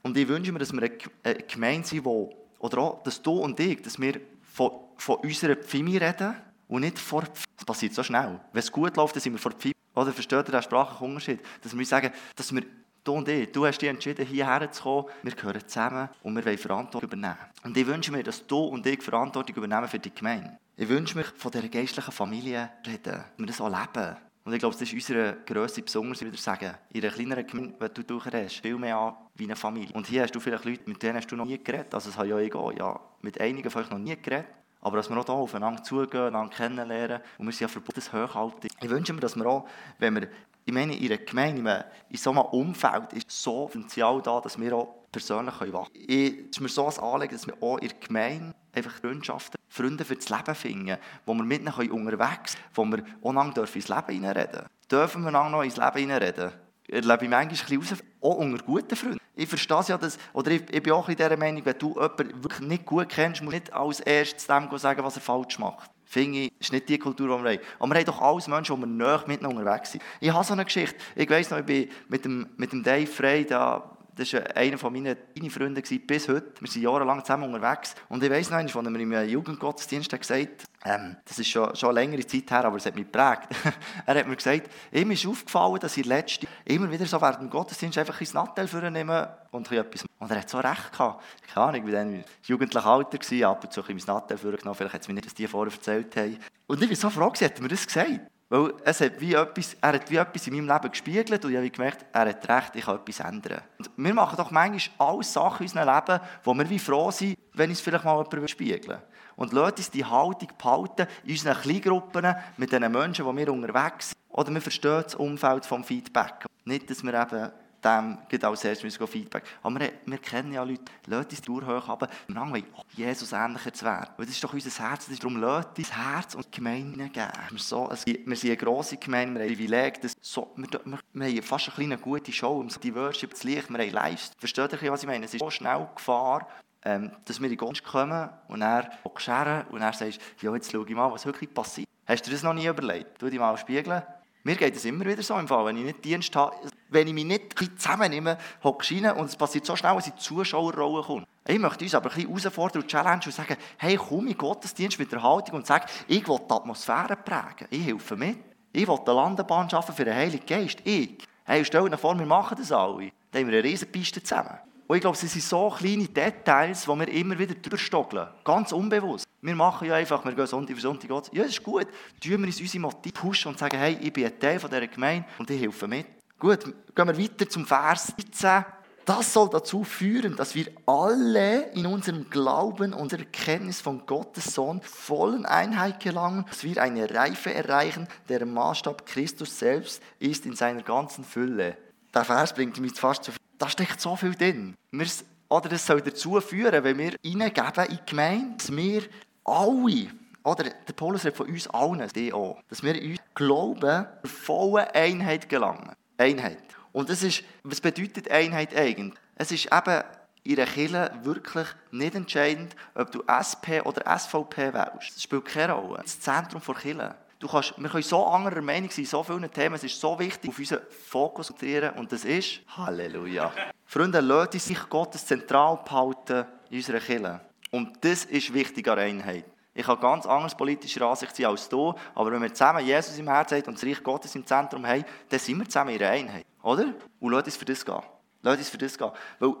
Und 0.01 0.17
ich 0.17 0.27
wünsche 0.27 0.51
mir, 0.51 0.57
dass 0.57 0.73
wir 0.73 0.89
eine 1.23 1.35
Gemeinde 1.43 1.87
sind, 1.87 2.03
wo, 2.03 2.33
oder 2.57 2.79
auch, 2.79 3.03
dass 3.03 3.21
du 3.21 3.33
und 3.33 3.59
ich, 3.59 3.79
dass 3.83 4.01
wir 4.01 4.19
von, 4.51 4.71
von 4.97 5.17
unserer 5.17 5.57
Pfimi 5.57 5.97
reden 5.97 6.33
und 6.67 6.81
nicht 6.81 6.97
vor 6.97 7.21
Das 7.55 7.65
passiert 7.67 7.93
so 7.93 8.01
schnell. 8.01 8.39
Wenn 8.51 8.59
es 8.59 8.71
gut 8.71 8.97
läuft, 8.97 9.15
dann 9.15 9.21
sind 9.21 9.33
wir 9.33 9.39
vor 9.39 9.51
Pfimi. 9.51 9.75
Oder 9.93 10.11
versteht 10.11 10.49
ihr 10.49 10.51
den 10.51 10.63
sprachlichen 10.63 11.05
Unterschied? 11.05 11.39
Dass 11.61 11.77
wir 11.77 11.85
sagen, 11.85 12.11
dass 12.35 12.51
wir 12.51 12.63
Du 13.07 13.13
und 13.13 13.29
ich, 13.29 13.49
du 13.53 13.65
hast 13.65 13.77
dich 13.77 13.87
entschieden, 13.87 14.25
hierher 14.25 14.69
zu 14.69 14.83
kommen. 14.83 15.05
Wir 15.23 15.31
gehören 15.31 15.65
zusammen 15.65 16.09
und 16.23 16.35
wir 16.35 16.43
wollen 16.43 16.57
Verantwortung 16.57 17.09
übernehmen. 17.09 17.37
Und 17.63 17.77
ich 17.77 17.87
wünsche 17.87 18.11
mir, 18.11 18.21
dass 18.21 18.45
du 18.45 18.57
und 18.57 18.85
ich 18.85 19.01
Verantwortung 19.01 19.55
übernehmen 19.55 19.87
für 19.87 19.97
die 19.97 20.13
Gemeinde. 20.13 20.57
Ich 20.75 20.89
wünsche 20.89 21.17
mir, 21.17 21.23
von 21.23 21.49
dieser 21.49 21.69
geistlichen 21.69 22.11
Familie 22.11 22.69
reden, 22.85 22.99
dass 23.03 23.37
wir 23.37 23.45
das 23.45 23.61
auch 23.61 23.69
leben. 23.69 24.17
Und 24.43 24.51
ich 24.51 24.59
glaube, 24.59 24.75
das 24.75 24.81
ist 24.81 24.93
unsere 24.93 25.37
Größe 25.45 25.83
besonders, 25.83 26.19
wieder 26.19 26.35
sagen. 26.35 26.73
In 26.91 27.01
einer 27.01 27.13
kleineren 27.13 27.47
Gemeinde, 27.47 27.75
wenn 27.79 27.93
du 27.93 28.03
durchredest, 28.03 28.57
viel 28.57 28.77
mehr 28.77 28.97
an 28.97 29.15
wie 29.35 29.45
eine 29.45 29.55
Familie. 29.55 29.95
Und 29.95 30.07
hier 30.07 30.23
hast 30.23 30.35
du 30.35 30.41
vielleicht 30.41 30.65
Leute, 30.65 30.81
mit 30.85 31.01
denen 31.01 31.15
hast 31.15 31.31
du 31.31 31.37
noch 31.37 31.45
nie 31.45 31.63
geredet. 31.63 31.93
Also 31.93 32.09
das 32.09 32.17
habe 32.17 32.27
ja 32.27 32.39
ich 32.39 32.53
auch. 32.55 32.73
Ja, 32.73 32.99
mit 33.21 33.39
einigen 33.39 33.69
von 33.69 33.83
euch 33.83 33.89
noch 33.89 33.99
nie 33.99 34.17
geredet. 34.21 34.47
Aber 34.81 34.97
dass 34.97 35.09
wir 35.09 35.17
auch 35.17 35.25
hier 35.25 35.33
aufeinander 35.33 35.81
zugehen, 35.81 36.27
einander 36.27 36.53
kennenlernen 36.53 37.21
und 37.37 37.45
wir 37.45 37.53
sind 37.53 37.61
ja 37.61 37.67
verbunden 37.69 38.01
hochhalten. 38.01 38.69
Ich 38.81 38.89
wünsche 38.89 39.13
mir, 39.13 39.21
dass 39.21 39.37
wir 39.37 39.45
auch, 39.45 39.67
wenn 39.97 40.15
wir 40.15 40.27
ich 40.67 40.73
meine, 40.73 40.97
in 40.97 41.05
einer 41.05 41.17
Gemeinde, 41.17 41.85
in 42.09 42.17
so 42.17 42.31
einem 42.31 42.41
Umfeld 42.41 43.13
ist 43.13 43.31
so 43.31 43.67
Potenzial 43.67 44.21
da, 44.21 44.41
dass 44.41 44.59
wir 44.59 44.75
auch 44.75 45.05
persönlich 45.13 45.55
wachsen 45.61 45.93
können. 45.93 46.45
Es 46.49 46.57
ist 46.57 46.59
mir 46.59 46.67
so 46.67 46.87
ein 46.87 46.99
Anliegen, 46.99 47.33
dass 47.35 47.47
wir 47.47 47.55
auch 47.61 47.77
in 47.77 47.87
der 47.87 47.97
Gemeinde 48.05 48.53
einfach 48.75 48.91
Freundschaften, 48.91 49.57
Freunde 49.69 50.03
für 50.03 50.17
das 50.17 50.27
Leben 50.27 50.55
finden, 50.55 50.97
wo 51.25 51.33
wir 51.33 51.43
miteinander 51.43 51.93
unterwegs 51.93 52.51
sind, 52.51 52.63
wo 52.75 52.85
wir 52.85 53.01
auch 53.21 53.31
ins 53.75 53.87
Leben 53.87 54.09
hineinreden 54.09 54.51
dürfen. 54.51 54.69
Dürfen 54.91 55.23
wir 55.23 55.31
noch 55.31 55.63
ins 55.63 55.77
Leben 55.77 55.97
hineinreden? 55.99 56.51
erlebe 56.89 57.25
ich 57.25 57.29
manchmal 57.29 57.39
ein 57.39 57.49
bisschen 57.49 57.77
raus, 57.79 58.03
auch 58.21 58.35
unter 58.35 58.63
guten 58.63 58.95
Freunden. 58.95 59.19
Ich 59.35 59.47
verstehe 59.47 59.79
es 59.79 59.87
ja, 59.87 59.97
dass, 59.97 60.17
oder 60.33 60.51
ich, 60.51 60.63
ich 60.73 60.83
bin 60.83 60.93
auch 60.93 61.07
in 61.07 61.15
dieser 61.15 61.37
Meinung, 61.37 61.63
wenn 61.63 61.77
du 61.77 61.89
jemanden 61.93 62.43
wirklich 62.43 62.67
nicht 62.67 62.85
gut 62.85 63.09
kennst, 63.09 63.41
musst 63.41 63.53
du 63.53 63.59
nicht 63.59 63.73
als 63.73 63.99
erstes 63.99 64.47
dem 64.47 64.77
sagen, 64.77 65.03
was 65.03 65.15
er 65.15 65.21
falsch 65.21 65.59
macht. 65.59 65.91
Finde 66.09 66.39
ich, 66.39 66.53
ist 66.57 66.71
nicht 66.71 66.87
die 66.87 66.97
Kultur, 66.97 67.27
die 67.27 67.43
wir 67.43 67.51
haben. 67.51 67.59
Aber 67.79 67.89
wir 67.89 67.97
haben 67.97 68.05
doch 68.05 68.21
alles 68.21 68.47
Menschen, 68.47 68.75
die 68.77 68.81
wir 68.81 68.87
näher 68.87 69.23
miteinander 69.27 69.59
unterwegs 69.59 69.91
sind. 69.91 70.01
Ich 70.21 70.31
habe 70.31 70.45
so 70.45 70.53
eine 70.53 70.63
Geschichte. 70.63 70.95
Ich 71.15 71.29
weiss 71.29 71.49
noch, 71.49 71.59
ich 71.59 71.65
bin 71.65 71.89
mit 72.07 72.23
dem, 72.23 72.47
mit 72.55 72.71
dem 72.71 72.81
Dave 72.81 73.07
Frey 73.07 73.45
da 73.45 73.96
das 74.17 74.33
war 74.33 74.55
einer 74.55 74.77
meiner 74.89 75.15
Freunde 75.49 75.81
bis 75.81 76.27
heute. 76.27 76.53
Wir 76.59 76.67
sind 76.67 76.81
jahrelang 76.81 77.23
zusammen 77.23 77.53
unterwegs. 77.53 77.95
Und 78.09 78.23
ich 78.23 78.29
weiss 78.29 78.49
noch, 78.49 78.57
als 78.57 78.73
mir 78.73 78.99
im 78.99 79.29
Jugendgottesdienst 79.29 80.09
gesagt 80.09 80.67
ähm, 80.87 81.17
das 81.25 81.39
ist 81.39 81.49
schon, 81.49 81.75
schon 81.75 81.89
eine 81.89 81.99
längere 82.01 82.25
Zeit 82.25 82.49
her, 82.49 82.65
aber 82.65 82.77
es 82.77 82.85
hat 82.85 82.95
mich 82.95 83.05
geprägt. 83.05 83.49
er 84.05 84.15
hat 84.15 84.27
mir 84.27 84.35
gesagt, 84.35 84.69
ihm 84.91 85.11
ist 85.11 85.25
aufgefallen, 85.25 85.79
dass 85.79 85.97
ich 85.97 86.05
letzte 86.05 86.47
immer 86.65 86.89
wieder 86.89 87.05
so 87.05 87.19
während 87.19 87.41
dem 87.41 87.49
Gottesdienst 87.49 87.97
einfach 87.97 88.19
ins 88.21 88.33
Nattel 88.33 88.67
vornehmen 88.67 89.27
und 89.51 89.71
etwas 89.71 90.05
Und 90.19 90.31
er 90.31 90.39
hat 90.39 90.49
so 90.49 90.59
recht 90.59 90.91
gehabt. 90.91 91.23
Keine 91.53 91.65
Ahnung, 91.67 91.87
ich 91.87 91.93
war 91.93 91.99
dann 91.99 92.13
im 92.13 92.23
jugendlichen 92.43 92.87
Alter, 92.87 93.17
gewesen, 93.17 93.43
ab 93.43 93.63
und 93.63 93.73
zu 93.73 93.81
bisschen 93.83 94.13
Nattel 94.13 94.37
vorgenommen. 94.37 94.75
Vielleicht 94.75 94.93
hat 94.93 95.01
es 95.01 95.07
mir 95.07 95.15
nicht, 95.15 95.25
dass 95.25 95.33
die 95.33 95.47
vorher 95.47 95.73
erzählt 95.73 96.15
haben. 96.15 96.37
Und 96.67 96.81
ich 96.81 96.89
war 96.89 96.95
so 96.95 97.09
froh, 97.09 97.33
hat 97.33 97.41
er 97.41 97.61
mir 97.61 97.67
das 97.67 97.85
gesagt. 97.85 98.21
Weil 98.49 98.73
es 98.85 99.01
hat 99.01 99.19
wie 99.19 99.33
etwas, 99.33 99.75
er 99.81 99.93
hat 99.93 100.09
wie 100.09 100.15
etwas 100.15 100.47
in 100.47 100.55
meinem 100.55 100.73
Leben 100.73 100.89
gespiegelt 100.89 101.43
und 101.43 101.51
ich 101.51 101.57
habe 101.57 101.69
gemerkt, 101.69 102.05
er 102.13 102.29
hat 102.29 102.47
recht, 102.47 102.75
ich 102.75 102.85
kann 102.85 102.95
etwas 102.95 103.19
ändern. 103.19 103.61
Und 103.77 103.89
wir 103.97 104.13
machen 104.13 104.37
doch 104.37 104.51
manchmal 104.51 105.09
alles 105.09 105.33
Sachen 105.33 105.65
in 105.65 105.71
unserem 105.71 105.93
Leben, 105.93 106.21
wo 106.43 106.53
wir 106.53 106.69
wie 106.69 106.79
froh 106.79 107.11
sind, 107.11 107.37
wenn 107.53 107.71
es 107.71 107.81
vielleicht 107.81 108.05
mal 108.05 108.23
jemand 108.23 108.49
spiegeln 108.49 109.01
Und 109.35 109.51
lasst 109.51 109.79
uns 109.79 109.91
die 109.91 110.05
Haltung 110.05 110.47
behalten 110.57 111.07
in 111.25 111.31
unseren 111.31 111.61
Kleingruppen 111.61 112.35
mit 112.55 112.71
den 112.71 112.89
Menschen, 112.89 113.25
die 113.25 113.37
wir 113.37 113.51
unterwegs 113.51 114.09
sind. 114.11 114.17
Oder 114.29 114.53
wir 114.53 114.61
verstehen 114.61 115.03
das 115.03 115.15
Umfeld 115.15 115.65
vom 115.65 115.83
Feedback. 115.83 116.45
Nicht, 116.63 116.89
dass 116.89 117.03
wir 117.03 117.13
eben 117.13 117.51
dem 117.87 118.43
als 118.43 118.63
erstes 118.63 118.97
Feedback. 119.09 119.43
Aber 119.63 119.79
wir, 119.79 119.91
wir 120.05 120.17
kennen 120.17 120.53
ja 120.53 120.63
Leute, 120.63 120.83
lasst 121.05 121.31
uns 121.31 121.41
die 121.41 121.45
Tour 121.45 121.65
hoch 121.65 121.87
haben, 121.87 122.07
wir 122.27 122.35
wollen 122.35 122.63
Jesus 122.93 123.31
ähnlicher 123.31 123.73
zu 123.73 123.85
werden. 123.85 124.09
Weil 124.17 124.25
das 124.25 124.35
ist 124.35 124.43
doch 124.43 124.53
unser 124.53 124.89
Herz, 124.89 125.07
das 125.07 125.19
darum, 125.19 125.39
lasst 125.39 125.77
uns 125.77 125.91
Herz 125.91 126.35
und 126.35 126.45
die 126.45 126.57
Gemeinde 126.57 127.09
geben. 127.09 127.31
Wir, 127.49 127.59
so, 127.59 127.85
also, 127.85 128.03
wir 128.05 128.35
sind 128.35 128.49
eine 128.49 128.57
grosse 128.57 128.97
Gemeinde, 128.97 129.39
wir 129.39 129.47
haben 129.47 129.55
Privileg, 129.55 130.01
das 130.01 130.13
so, 130.21 130.53
wir, 130.55 130.67
wir, 130.85 130.99
wir, 131.13 131.27
haben 131.27 131.41
fast 131.41 131.67
eine 131.67 131.75
kleine 131.75 131.97
gute 131.97 132.31
Show, 132.31 132.59
um 132.59 132.67
die 132.67 132.95
Worship 132.95 133.35
zu 133.35 133.47
Licht, 133.47 133.69
wir 133.69 133.79
haben 133.79 133.91
Lives. 133.91 134.31
Versteht 134.37 134.73
ihr, 134.81 134.91
was 134.91 135.01
ich 135.01 135.07
meine? 135.07 135.25
Es 135.25 135.33
ist 135.33 135.39
so 135.39 135.49
schnell 135.49 135.87
Gefahr, 135.95 136.47
ähm, 136.83 137.11
dass 137.25 137.41
wir 137.41 137.49
in 137.49 137.57
Gunst 137.57 137.83
kommen 137.83 138.29
und 138.47 138.61
er 138.61 138.91
scheren 139.17 139.65
und 139.67 139.81
er 139.81 139.93
sagt, 139.93 140.19
ja, 140.41 140.53
jetzt 140.53 140.71
schau 140.71 140.85
ich 140.85 140.95
mal, 140.95 141.11
was 141.11 141.25
wirklich 141.25 141.53
passiert. 141.53 141.87
Hast 142.05 142.25
du 142.25 142.31
das 142.31 142.43
noch 142.43 142.53
nie 142.53 142.65
überlegt? 142.65 143.19
Tu 143.19 143.29
dich 143.29 143.39
mal 143.39 143.57
spiegeln. 143.57 144.01
Mir 144.47 144.55
geht 144.55 144.77
es 144.77 144.85
immer 144.85 145.03
wieder 145.03 145.21
so 145.21 145.37
im 145.37 145.45
Fall, 145.45 145.65
wenn 145.65 145.75
ich 145.75 145.83
nicht 145.83 146.05
Dienst 146.05 146.33
habe, 146.33 146.55
wenn 146.87 147.05
ich 147.05 147.13
mich 147.13 147.25
nicht 147.25 147.59
zusammennehme, 147.77 148.37
hocke 148.63 148.95
ich 148.95 149.03
rein 149.03 149.17
und 149.17 149.25
es 149.25 149.35
passiert 149.35 149.65
so 149.65 149.75
schnell, 149.75 149.95
dass 149.95 150.07
ich 150.07 150.15
Zuschauerrolle 150.15 151.03
komme. 151.03 151.25
Ich 151.45 151.59
möchte 151.59 151.83
uns 151.83 151.93
aber 151.93 152.09
ein 152.09 152.15
bisschen 152.15 152.29
herausfordern 152.29 152.81
und 152.81 152.87
challenge 152.87 153.23
und 153.25 153.33
sagen, 153.33 153.57
hey, 153.75 153.97
komm 153.97 154.27
in 154.27 154.37
Gottesdienst 154.37 154.99
mit 154.99 155.11
der 155.11 155.21
Haltung 155.21 155.55
und 155.55 155.67
sag, 155.67 155.89
ich 156.07 156.25
will 156.25 156.39
die 156.49 156.53
Atmosphäre 156.53 157.17
prägen, 157.17 157.67
ich 157.69 157.87
helfe 157.87 158.15
mit. 158.15 158.37
Ich 158.71 158.87
will 158.87 158.97
eine 159.05 159.13
Landebahn 159.13 159.69
schaffen 159.69 159.93
für 159.93 160.05
den 160.05 160.15
Heiligen 160.15 160.45
Geist, 160.45 160.79
ich. 160.85 161.17
Hey, 161.43 161.65
stell 161.65 161.89
dir 161.89 161.97
vor, 161.97 162.17
wir 162.17 162.25
machen 162.25 162.55
das 162.57 162.71
alle. 162.71 163.11
Dann 163.31 163.41
haben 163.41 163.51
wir 163.51 163.59
eine 163.59 163.67
Riesenpiste 163.67 164.23
zusammen. 164.23 164.59
Und 164.87 164.95
ich 164.95 165.01
glaube, 165.01 165.17
es 165.21 165.31
sind 165.31 165.43
so 165.43 165.69
kleine 165.69 166.07
Details, 166.07 166.83
die 166.83 166.87
wir 166.87 167.07
immer 167.09 167.37
wieder 167.37 167.55
durchstockeln. 167.55 168.27
Ganz 168.43 168.71
unbewusst. 168.71 169.27
Wir 169.41 169.55
machen 169.55 169.87
ja 169.87 169.95
einfach, 169.95 170.23
wir 170.23 170.31
gehen 170.31 170.47
Sonntag 170.47 170.75
für 170.75 170.81
Sonntag, 170.81 171.09
Gott. 171.09 171.29
ja, 171.33 171.43
das 171.43 171.51
ist 171.51 171.63
gut. 171.63 171.87
Tun 172.21 172.31
wir 172.39 172.47
uns 172.47 172.61
unsere 172.61 172.81
Motive 172.81 173.13
pushen 173.13 173.51
und 173.51 173.59
sagen, 173.59 173.77
hey, 173.77 173.97
ich 174.01 174.13
bin 174.13 174.25
ein 174.25 174.39
Teil 174.39 174.59
dieser 174.59 174.87
Gemeinde 174.87 175.27
und 175.37 175.49
ich 175.49 175.61
helfe 175.61 175.87
mit. 175.87 176.07
Gut, 176.39 176.63
gehen 176.63 177.07
wir 177.07 177.17
weiter 177.17 177.49
zum 177.49 177.65
Vers 177.65 178.13
17. 178.17 178.63
Das 179.03 179.31
soll 179.31 179.49
dazu 179.49 179.83
führen, 179.83 180.35
dass 180.35 180.53
wir 180.53 180.67
alle 180.85 181.71
in 181.71 181.85
unserem 181.85 182.29
Glauben 182.29 182.93
und 182.93 183.13
Erkenntnis 183.13 183.79
von 183.79 184.05
Gottes 184.05 184.53
Sohn 184.53 184.81
vollen 184.81 185.45
Einheit 185.45 186.01
gelangen, 186.01 186.45
dass 186.49 186.63
wir 186.63 186.81
eine 186.81 187.09
Reife 187.09 187.53
erreichen, 187.53 188.07
deren 188.27 188.53
Maßstab 188.53 189.05
Christus 189.05 189.57
selbst 189.57 190.01
ist 190.19 190.45
in 190.45 190.55
seiner 190.55 190.83
ganzen 190.83 191.23
Fülle. 191.23 191.77
Der 192.13 192.25
Vers 192.25 192.53
bringt 192.53 192.79
mich 192.79 192.93
fast 192.93 193.23
zu 193.23 193.31
da 193.57 193.69
steckt 193.69 193.99
so 193.99 194.15
viel 194.15 194.35
drin. 194.35 194.75
Wir, 194.91 195.07
oder 195.49 195.69
das 195.69 195.85
soll 195.85 196.01
dazu 196.01 196.39
führen, 196.41 196.83
wenn 196.83 196.97
wir 196.97 197.15
hineingeben 197.23 197.85
in 197.85 197.97
die 197.97 198.05
Gemeinde, 198.05 198.57
dass 198.57 198.75
wir 198.75 199.03
alle, 199.43 200.07
oder 200.43 200.63
der 200.63 200.93
Paulus 200.93 201.25
redet 201.25 201.37
von 201.37 201.47
uns 201.47 201.67
allen, 201.67 202.07
die 202.15 202.33
dass 202.69 202.83
wir 202.83 202.95
in 202.95 203.11
uns 203.11 203.19
Glauben 203.33 204.05
volle 204.23 204.93
Einheit 204.93 205.49
gelangen. 205.49 205.91
Einheit. 206.17 206.63
Und 206.91 207.09
das 207.09 207.21
ist, 207.21 207.43
was 207.63 207.79
bedeutet 207.79 208.31
Einheit 208.31 208.75
eigentlich? 208.75 209.19
Es 209.35 209.51
ist 209.51 209.65
eben 209.71 210.03
in 210.43 210.55
der 210.55 210.65
Kirche 210.65 211.11
wirklich 211.23 211.67
nicht 211.91 212.15
entscheidend, 212.15 212.75
ob 212.95 213.11
du 213.11 213.21
SP 213.27 213.83
oder 213.83 214.17
SVP 214.17 214.73
wählst. 214.73 215.15
Das 215.15 215.21
spielt 215.21 215.45
keine 215.45 215.73
Rolle. 215.73 215.99
Das 216.01 216.19
Zentrum 216.19 216.61
der 216.65 216.75
Kirche. 216.75 217.15
Du 217.39 217.47
kannst, 217.47 217.75
wir 217.77 217.89
können 217.89 218.03
so 218.03 218.25
anderer 218.25 218.61
Meinung 218.61 218.89
sein, 218.89 219.05
so 219.05 219.21
vielen 219.21 219.51
Themen. 219.51 219.75
Es 219.75 219.83
ist 219.83 219.99
so 219.99 220.17
wichtig, 220.17 220.49
auf 220.49 220.57
unseren 220.57 220.81
Fokus 220.89 221.47
zu 221.47 221.53
konzentrieren. 221.53 221.95
Und 221.97 222.11
das 222.11 222.25
ist 222.25 222.61
Halleluja. 222.75 223.51
Freunde, 223.85 224.19
lasst 224.21 224.53
sich 224.53 224.89
Gottes 224.89 225.25
zentral 225.25 225.79
behalten 225.85 226.45
in 226.69 226.77
unserer 226.77 226.99
Kirche. 226.99 227.41
Und 227.71 228.03
das 228.03 228.25
ist 228.25 228.53
wichtig 228.53 228.87
an 228.87 228.99
Einheit. 228.99 229.45
Ich 229.73 229.85
habe 229.85 230.01
ganz 230.01 230.25
anders 230.25 230.57
politische 230.57 231.05
Ansicht 231.05 231.35
sein 231.35 231.45
als 231.45 231.69
du, 231.69 231.93
aber 232.15 232.31
wenn 232.31 232.41
wir 232.41 232.51
zusammen 232.51 232.83
Jesus 232.83 233.15
im 233.19 233.27
Herzen 233.27 233.59
haben 233.59 233.67
und 233.67 233.75
das 233.75 233.83
Reich 233.83 234.01
Gottes 234.01 234.33
im 234.33 234.43
Zentrum 234.43 234.87
haben, 234.87 235.05
dann 235.29 235.39
sind 235.39 235.59
wir 235.59 235.65
zusammen 235.65 235.93
in 235.93 236.01
Einheit. 236.01 236.45
Oder? 236.63 236.95
Und 237.19 237.31
lasst 237.31 237.45
uns 237.45 237.57
für 237.57 237.65
das 237.65 237.85
gehen. 237.85 238.01
Lasst 238.41 238.57
uns 238.57 238.69
für 238.69 238.79
das 238.79 238.97
gehen. 238.97 239.11
Weil 239.37 239.53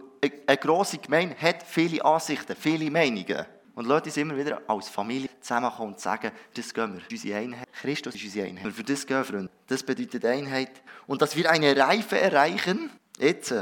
eine 0.47 0.57
grosse 0.57 0.97
Gemeinde 0.97 1.35
hat 1.39 1.61
viele 1.61 2.03
Ansichten, 2.03 2.55
viele 2.55 2.89
Meinungen. 2.89 3.45
Und 3.77 3.85
lasst 3.85 4.07
uns 4.07 4.17
immer 4.17 4.35
wieder 4.35 4.59
als 4.65 4.89
Familie 4.89 5.29
zusammenkommen 5.39 5.93
und 5.93 5.99
sagen, 5.99 6.31
das 6.55 6.73
gehen 6.73 6.95
wir. 6.95 7.03
Unsere 7.11 7.37
Einheit. 7.37 7.67
Christus 7.73 8.15
ist 8.15 8.23
unsere 8.23 8.47
Einheit. 8.47 8.65
Wir 8.65 8.71
für 8.71 8.83
das 8.83 9.05
gehen, 9.05 9.23
Freunde. 9.23 9.51
Das 9.67 9.83
bedeutet 9.83 10.25
Einheit. 10.25 10.81
Und 11.05 11.21
dass 11.21 11.35
wir 11.35 11.47
eine 11.47 11.77
Reife 11.77 12.19
erreichen, 12.19 12.89
jetzt, 13.19 13.53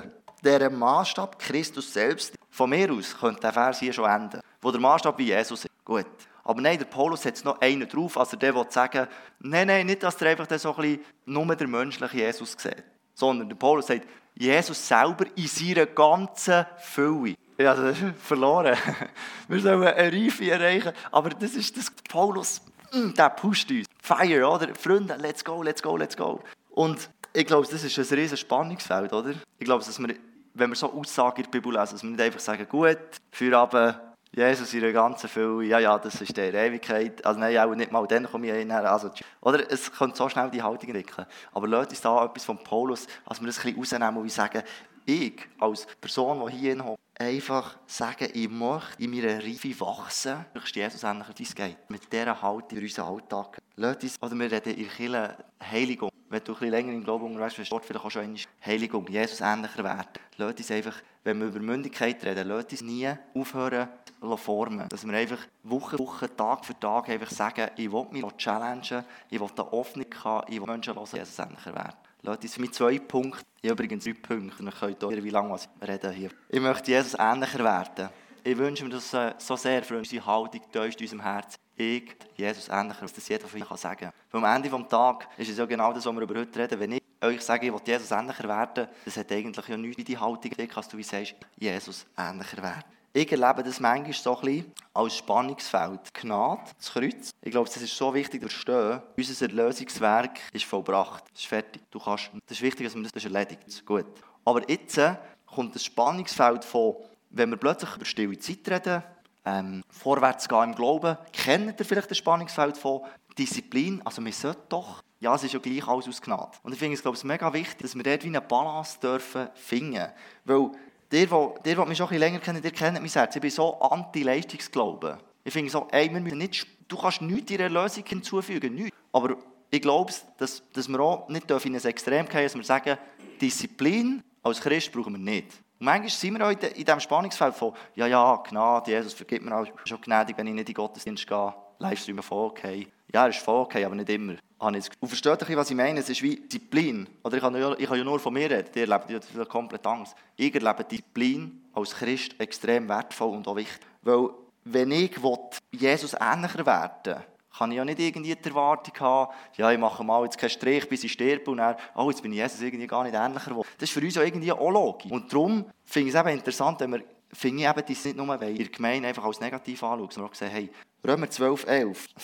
der 0.41 0.69
Maßstab 0.69 1.37
Christus 1.37 1.91
selbst. 1.91 2.33
Von 2.49 2.69
mir 2.69 2.93
aus 2.93 3.13
könnte 3.19 3.41
der 3.41 3.51
Vers 3.51 3.79
hier 3.81 3.91
schon 3.91 4.09
enden. 4.09 4.39
Wo 4.61 4.71
der 4.71 4.79
Maßstab 4.79 5.17
wie 5.17 5.25
Jesus 5.25 5.65
ist. 5.65 5.71
Gut. 5.83 6.07
Aber 6.45 6.61
nein, 6.61 6.77
der 6.77 6.85
Paulus 6.85 7.23
setzt 7.23 7.43
noch 7.43 7.59
einen 7.59 7.89
drauf, 7.89 8.17
also 8.17 8.37
der 8.37 8.55
will 8.55 8.67
sagen, 8.69 9.09
nein, 9.41 9.67
nein, 9.67 9.85
nicht, 9.85 10.01
dass 10.01 10.15
der 10.15 10.29
einfach 10.29 10.47
so 10.57 10.73
ein 10.77 10.99
nur 11.25 11.55
der 11.57 11.67
menschliche 11.67 12.19
Jesus 12.19 12.55
sieht. 12.57 12.85
Sondern 13.13 13.49
der 13.49 13.57
Paulus 13.57 13.87
sagt, 13.87 14.07
Jesus 14.33 14.87
selber 14.87 15.25
in 15.35 15.47
seiner 15.47 15.87
ganzen 15.87 16.65
Fülle. 16.77 17.35
Ja, 17.57 17.73
das 17.73 18.01
ist 18.01 18.17
verloren. 18.19 18.75
Wir 19.47 19.59
sollen 19.59 19.83
eine 19.83 20.11
Reife 20.11 20.49
erreichen. 20.49 20.91
Aber 21.11 21.29
das 21.29 21.55
ist 21.55 21.77
das 21.77 21.89
Paulus, 22.09 22.61
mm, 22.91 23.13
der 23.13 23.29
pusht 23.29 23.71
uns. 23.71 23.85
Fire, 24.01 24.47
oder? 24.47 24.75
Freunde, 24.75 25.15
let's 25.15 25.43
go, 25.43 25.63
let's 25.63 25.81
go, 25.81 25.95
let's 25.95 26.17
go. 26.17 26.41
Und 26.71 27.09
ich 27.33 27.45
glaube, 27.45 27.67
das 27.69 27.83
ist 27.83 27.97
ein 27.97 28.17
riesiges 28.17 28.41
Spannungsfeld, 28.41 29.13
oder? 29.13 29.33
Ich 29.57 29.65
glaube, 29.65 29.83
dass 29.83 29.99
wir, 29.99 30.15
wenn 30.53 30.69
wir 30.69 30.75
so 30.75 30.91
Aussagen 30.91 31.37
in 31.37 31.43
der 31.43 31.51
Bibel 31.51 31.73
lesen, 31.73 31.93
dass 31.93 32.03
wir 32.03 32.09
nicht 32.11 32.21
einfach 32.21 32.39
sagen, 32.39 32.67
gut, 32.69 32.97
für 33.31 33.57
aber 33.57 34.14
Jesus 34.35 34.73
in 34.73 34.81
der 34.81 34.91
ganzen 34.91 35.29
Fülle, 35.29 35.63
ja, 35.63 35.79
ja, 35.79 35.97
das 35.97 36.19
ist 36.19 36.35
der 36.35 36.53
Ewigkeit. 36.53 37.25
Also 37.25 37.39
nein, 37.39 37.57
auch 37.57 37.73
nicht 37.73 37.89
mal 37.89 38.05
dann 38.05 38.25
komme 38.29 38.47
ich 38.47 38.53
hin. 38.53 38.69
Also, 38.69 39.09
oder 39.39 39.71
es 39.71 39.89
könnte 39.93 40.17
so 40.17 40.27
schnell 40.27 40.49
die 40.49 40.61
Haltung 40.61 40.89
entwickeln. 40.89 41.25
Aber 41.53 41.69
lasst 41.69 41.91
uns 41.91 42.01
da 42.01 42.25
etwas 42.25 42.43
von 42.43 42.57
Paulus, 42.57 43.07
als 43.25 43.39
wir 43.39 43.47
das 43.47 43.59
ein 43.59 43.73
bisschen 43.75 43.99
rausnehmen 44.01 44.17
und 44.17 44.29
sagen, 44.29 44.61
ich 45.05 45.41
als 45.57 45.87
Person, 46.01 46.45
die 46.49 46.57
hier 46.57 46.83
hockt, 46.83 46.99
einfach 47.17 47.77
sagen, 47.85 48.27
ich 48.33 48.49
möchte 48.49 49.01
in 49.01 49.11
meiner 49.11 49.41
Reife 49.41 49.79
wachsen. 49.79 50.45
Du 50.53 50.59
möchtest 50.59 50.75
Jesus 50.75 51.03
ähnlicher, 51.03 51.33
wie 51.37 51.43
es 51.43 51.55
geht. 51.55 51.89
Mit 51.89 52.11
dieser 52.11 52.41
Haltung 52.41 52.77
für 52.77 52.83
unseren 52.83 53.13
Alltag. 53.13 53.61
Uns, 53.77 54.15
oder 54.21 54.39
wir 54.39 54.51
reden 54.51 54.73
in 54.73 54.87
Kirche 54.87 55.35
Heiligung. 55.61 56.09
Wenn 56.29 56.43
du 56.43 56.53
länger 56.61 56.93
im 56.93 57.03
Glauben 57.03 57.25
unterwegs 57.25 57.55
bist, 57.55 57.71
dort 57.71 57.85
vielleicht 57.85 58.05
auch 58.05 58.09
schon 58.09 58.37
Heiligung, 58.65 59.05
Jesus 59.07 59.41
ähnlicher 59.41 59.83
werden. 59.83 60.07
Lass 60.37 60.55
uns 60.55 60.71
einfach, 60.71 60.95
wenn 61.23 61.39
wir 61.39 61.47
über 61.47 61.59
Mündigkeit 61.59 62.23
reden, 62.23 62.47
lass 62.47 62.65
uns 62.65 62.81
nie 62.81 63.11
aufhören, 63.33 63.89
formen. 64.37 64.87
Dass 64.89 65.05
wir 65.05 65.13
einfach 65.13 65.39
Woche 65.63 65.97
für 65.97 66.03
Woche, 66.03 66.35
Tag 66.35 66.65
für 66.65 66.79
Tag 66.79 67.09
einfach 67.09 67.29
sagen, 67.29 67.69
ich 67.75 67.91
will 67.91 68.07
mich 68.11 68.23
challengen, 68.37 69.03
ich 69.29 69.39
will 69.39 69.49
eine 69.55 69.71
Hoffnung 69.71 70.07
haben, 70.23 70.51
ich 70.51 70.59
will 70.59 70.67
Menschen 70.67 70.95
hören, 70.95 71.07
Jesus 71.11 71.37
ähnlicher 71.39 71.75
werden. 71.75 71.95
Lass 72.23 72.37
uns 72.39 72.57
mit 72.57 72.73
zwei 72.73 72.97
Punkten, 72.97 73.43
ich 73.61 73.69
habe 73.69 73.83
übrigens 73.83 74.05
drei 74.05 74.13
Punkte, 74.13 74.63
ich 74.63 74.79
könnt 74.79 75.03
hören, 75.03 75.23
wie 75.23 75.29
lange 75.29 75.55
ich 75.55 75.87
rede 75.87 76.11
hier. 76.11 76.29
Ich 76.49 76.61
möchte 76.61 76.91
Jesus 76.91 77.15
ähnlicher 77.19 77.63
werden. 77.63 78.09
Ich 78.43 78.57
wünsche 78.57 78.85
mir 78.85 78.91
das 78.91 79.15
so 79.37 79.55
sehr 79.55 79.83
für 79.83 79.97
unsere 79.97 80.25
Haltung 80.25 80.61
tief 80.71 80.95
in 80.95 81.01
unserem 81.01 81.21
Herzen. 81.21 81.64
Ich, 81.77 82.15
Jesus 82.37 82.69
ähnlicher, 82.69 83.01
dass 83.01 83.13
das 83.13 83.27
jeder 83.27 83.47
von 83.47 83.61
euch 83.61 83.77
sagen 83.77 84.11
kann. 84.31 84.43
Am 84.43 84.55
Ende 84.55 84.69
des 84.69 84.87
Tages 84.87 85.27
ist 85.37 85.49
es 85.49 85.57
ja 85.57 85.65
genau 85.65 85.91
das, 85.91 86.05
was 86.05 86.15
wir 86.15 86.21
über 86.21 86.39
heute 86.39 86.59
reden. 86.59 86.79
Wenn 86.79 86.91
ich 86.93 87.03
euch 87.21 87.41
sage, 87.41 87.65
ich 87.65 87.73
will 87.73 87.81
Jesus 87.85 88.11
ähnlicher 88.11 88.47
werden, 88.47 88.87
das 89.03 89.17
hat 89.17 89.31
eigentlich 89.31 89.67
ja 89.67 89.75
nichts 89.75 89.97
wie 89.97 90.03
die 90.03 90.17
Haltung, 90.17 90.51
als 90.73 90.87
du 90.87 90.97
wie 90.97 91.03
sagst, 91.03 91.35
Jesus 91.57 92.05
ähnlicher 92.17 92.63
werden. 92.63 92.83
Ich 93.11 93.31
erlebe 93.31 93.63
das 93.63 93.79
manchmal 93.79 94.13
so 94.13 94.37
ein 94.37 94.41
bisschen 94.41 94.73
als 94.93 95.15
Spannungsfeld. 95.17 96.13
Gnade, 96.13 96.63
das 96.77 96.91
Kreuz. 96.91 97.31
Ich 97.41 97.51
glaube, 97.51 97.69
das 97.69 97.81
ist 97.81 97.95
so 97.95 98.13
wichtig 98.13 98.41
zu 98.41 98.49
verstehen. 98.49 99.01
Unser 99.17 99.45
Erlösungswerk 99.45 100.39
ist 100.51 100.65
vollbracht. 100.65 101.23
Es 101.33 101.41
ist 101.41 101.47
fertig. 101.47 101.81
Du 101.91 101.99
kannst, 101.99 102.29
das 102.45 102.57
ist 102.57 102.61
wichtig, 102.61 102.85
dass 102.85 102.93
man 102.93 103.03
das, 103.03 103.13
das 103.13 103.23
erledigt. 103.23 103.85
Gut. 103.85 104.05
Aber 104.43 104.69
jetzt 104.69 104.97
äh, 104.97 105.15
kommt 105.45 105.73
das 105.75 105.85
Spannungsfeld 105.85 106.65
von, 106.65 106.95
wenn 107.29 107.49
wir 107.49 107.57
plötzlich 107.57 107.95
über 107.95 108.05
stille 108.05 108.37
Zeit 108.37 108.69
reden, 108.69 109.03
ähm, 109.45 109.83
vorwärts 109.89 110.47
gehen 110.47 110.63
im 110.63 110.75
Glauben, 110.75 111.17
kennt 111.31 111.79
ihr 111.79 111.85
vielleicht 111.85 112.11
das 112.11 112.17
Spannungsfeld 112.17 112.77
von 112.77 113.01
Disziplin? 113.37 114.01
Also 114.03 114.23
wir 114.23 114.33
sollten 114.33 114.69
doch 114.69 115.01
ja, 115.25 115.33
es 115.33 115.43
ist 115.43 115.53
ja 115.53 115.59
gleich 115.59 115.87
alles 115.87 116.07
aus 116.07 116.21
Gnade. 116.21 116.51
Und 116.61 116.73
ich 116.73 116.77
finde 116.77 116.93
es, 116.93 117.01
glaube 117.01 117.17
ich, 117.17 117.23
mega 117.23 117.51
wichtig, 117.51 117.81
dass 117.81 117.95
wir 117.95 118.03
dort 118.03 118.23
wie 118.23 118.27
eine 118.27 118.41
Balance 118.41 118.99
dürfen 118.99 119.47
finden. 119.55 120.07
Weil 120.43 120.71
der, 121.11 121.25
der, 121.25 121.75
der 121.75 121.85
mich 121.85 121.97
schon 121.97 122.09
ein 122.09 122.19
länger 122.19 122.39
kennt, 122.39 122.63
der 122.63 122.71
kennt 122.71 122.99
mein 122.99 123.09
Herz. 123.09 123.35
Ich 123.35 123.41
bin 123.41 123.49
so 123.49 123.79
anti-Leistungsglauben. 123.79 125.17
Ich 125.43 125.53
finde 125.53 125.71
so, 125.71 125.87
ey, 125.91 126.13
wir 126.13 126.19
müssen 126.19 126.37
nicht, 126.37 126.67
du 126.87 126.97
kannst 126.97 127.21
nichts 127.21 127.51
einer 127.53 127.69
Lösung 127.69 128.03
hinzufügen, 128.05 128.75
nichts. 128.75 128.95
Aber 129.11 129.37
ich 129.71 129.81
glaube, 129.81 130.13
dass, 130.37 130.61
dass 130.73 130.87
wir 130.87 130.99
auch 130.99 131.29
nicht 131.29 131.49
in 131.49 131.75
ein 131.75 131.85
Extrem 131.85 132.27
gehen, 132.27 132.43
dass 132.43 132.55
wir 132.55 132.63
sagen, 132.63 132.97
Disziplin 133.39 134.21
als 134.43 134.61
Christ 134.61 134.91
brauchen 134.91 135.13
wir 135.13 135.19
nicht. 135.19 135.47
Und 135.79 135.85
manchmal 135.85 136.09
sind 136.09 136.37
wir 136.37 136.45
auch 136.45 136.51
in 136.51 136.85
diesem 136.85 136.99
Spannungsfeld 136.99 137.55
von, 137.55 137.73
ja, 137.95 138.07
ja, 138.07 138.41
Gnade, 138.47 138.91
Jesus 138.91 139.13
vergibt 139.13 139.43
mir 139.43 139.55
auch 139.55 139.67
schon 139.85 140.01
gnädig, 140.01 140.37
wenn 140.37 140.47
ich 140.47 140.53
nicht 140.53 140.69
in 140.69 140.73
den 140.73 140.75
Gottesdienst 140.75 141.27
gehe. 141.27 141.53
Livestreamen 141.79 142.23
voll 142.23 142.47
okay. 142.47 142.87
Ja, 143.13 143.23
er 143.23 143.29
ist 143.29 143.39
voll 143.39 143.61
okay, 143.61 143.83
aber 143.83 143.95
nicht 143.95 144.09
immer. 144.09 144.35
Und 144.57 144.81
versteht 145.07 145.49
ihr, 145.49 145.57
was 145.57 145.69
ich 145.69 145.75
meine? 145.75 145.99
Es 145.99 146.09
ist 146.09 146.21
wie 146.21 146.37
Disziplin. 146.37 147.07
Oder 147.23 147.35
ich 147.35 147.43
kann, 147.43 147.55
ja, 147.55 147.73
ich 147.77 147.87
kann 147.87 147.97
ja 147.97 148.03
nur 148.03 148.19
von 148.19 148.33
mir 148.33 148.49
reden. 148.49 148.69
Ihr 148.73 148.87
lebt 148.87 149.09
ja 149.09 149.45
komplett 149.45 149.85
Angst. 149.85 150.15
Ich 150.37 150.55
erlebe 150.55 150.83
Disziplin 150.85 151.65
als 151.73 151.93
Christ 151.93 152.39
extrem 152.39 152.87
wertvoll 152.87 153.35
und 153.35 153.47
auch 153.47 153.55
wichtig. 153.55 153.85
Weil, 154.01 154.29
wenn 154.63 154.91
ich 154.91 155.21
will, 155.21 155.37
Jesus 155.71 156.15
ähnlicher 156.19 156.65
werden 156.65 157.23
kann 157.57 157.71
ich 157.71 157.77
ja 157.77 157.85
nicht 157.85 157.99
irgendwie 157.99 158.35
die 158.35 158.49
Erwartung 158.49 158.93
haben, 158.99 159.33
ja, 159.55 159.71
ich 159.71 159.77
mache 159.77 160.03
mal 160.03 160.23
jetzt 160.23 160.37
keinen 160.37 160.49
Strich, 160.49 160.87
bis 160.89 161.03
ich 161.03 161.11
sterbe 161.11 161.51
und 161.51 161.57
dann, 161.57 161.75
oh, 161.95 162.09
jetzt 162.09 162.21
bin 162.21 162.31
ich 162.31 162.39
Jesus 162.39 162.61
irgendwie 162.61 162.87
gar 162.87 163.03
nicht 163.03 163.15
ähnlicher 163.15 163.51
geworden. 163.51 163.67
Das 163.77 163.89
ist 163.89 163.93
für 163.93 164.01
uns 164.01 164.15
ja 164.15 164.23
irgendwie 164.23 164.51
auch 164.51 164.71
logisch. 164.71 165.11
Und 165.11 165.31
darum 165.31 165.65
finde 165.83 166.09
ich 166.09 166.15
es 166.15 166.19
eben 166.19 166.29
interessant, 166.29 166.79
wenn 166.81 166.91
wir, 166.91 167.03
finde 167.31 167.63
ich 167.63 167.69
eben, 167.69 167.83
das 167.87 168.05
nicht 168.05 168.17
nur, 168.17 168.27
weil 168.27 168.59
ihr 168.59 168.69
Gemeinde 168.69 169.07
einfach 169.07 169.23
als 169.23 169.39
negativ 169.39 169.83
anschaut, 169.83 170.13
sondern 170.13 170.31
auch 170.31 170.35
sagen, 170.35 170.51
hey, 170.51 170.69
Römer 171.05 171.29
12, 171.29 171.67
11, 171.67 172.07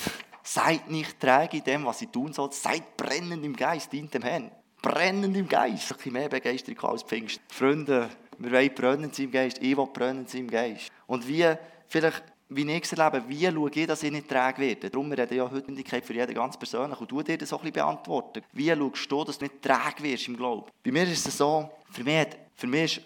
Seid 0.44 0.90
nicht 0.90 1.20
träge 1.20 1.58
in 1.58 1.64
dem, 1.64 1.86
was 1.86 2.02
ihr 2.02 2.12
tun 2.12 2.34
sollt. 2.34 2.54
Seid 2.54 2.98
brennend 2.98 3.46
im 3.46 3.56
Geist, 3.56 3.92
dient 3.94 4.14
dem 4.14 4.24
Herrn. 4.24 4.52
Brennend 4.82 5.38
im 5.38 5.48
Geist. 5.48 5.92
Ein 5.92 5.98
bisschen 5.98 6.14
mehr 6.14 6.30
Begeisterung 6.30 6.92
als 6.92 7.04
Pfingst. 7.04 7.40
Freunde, 7.50 8.10
wir 8.40 8.52
wollen 8.52 8.74
brennend 8.74 9.16
sein 9.16 9.26
im 9.26 9.32
Geist. 9.32 9.60
Ich 9.62 9.78
will 9.78 9.88
brennend 9.94 10.30
sein 10.30 10.42
im 10.42 10.50
Geist. 10.50 10.92
Und 11.06 11.28
wie, 11.28 11.46
vielleicht, 11.88 12.24
wie 12.53 12.70
ich 12.70 12.91
erlebe, 12.91 13.24
wie 13.29 13.46
schaue 13.46 13.72
ich, 13.74 13.88
dass 13.88 14.03
ich 14.03 14.12
nicht 14.12 14.27
träge 14.27 14.60
werde? 14.60 14.89
Darum 14.89 15.10
rede 15.10 15.24
ich 15.24 15.38
ja 15.38 15.50
Hüttendigkeit 15.50 16.05
für 16.05 16.13
jeden 16.13 16.34
ganz 16.34 16.58
persönlich. 16.58 17.00
Und 17.00 17.10
du 17.10 17.22
dir 17.24 17.38
das 17.38 17.53
auch 17.53 17.60
ein 17.60 17.72
bisschen 17.72 17.86
beantworten. 17.86 18.43
Wie 18.51 18.67
schaust 18.70 19.12
du, 19.12 19.24
dass 19.24 19.38
du 19.38 19.46
nicht 19.46 19.62
träge 19.62 20.03
wirst 20.03 20.27
im 20.27 20.36
Glauben? 20.36 20.70
Bei 20.84 20.91
mir 20.91 21.03
ist 21.03 21.25
es 21.25 21.38
so, 21.38 21.70
für 21.89 22.03
mich, 22.03 22.27
für 22.55 22.67
mich 22.67 22.98
ist 22.98 23.03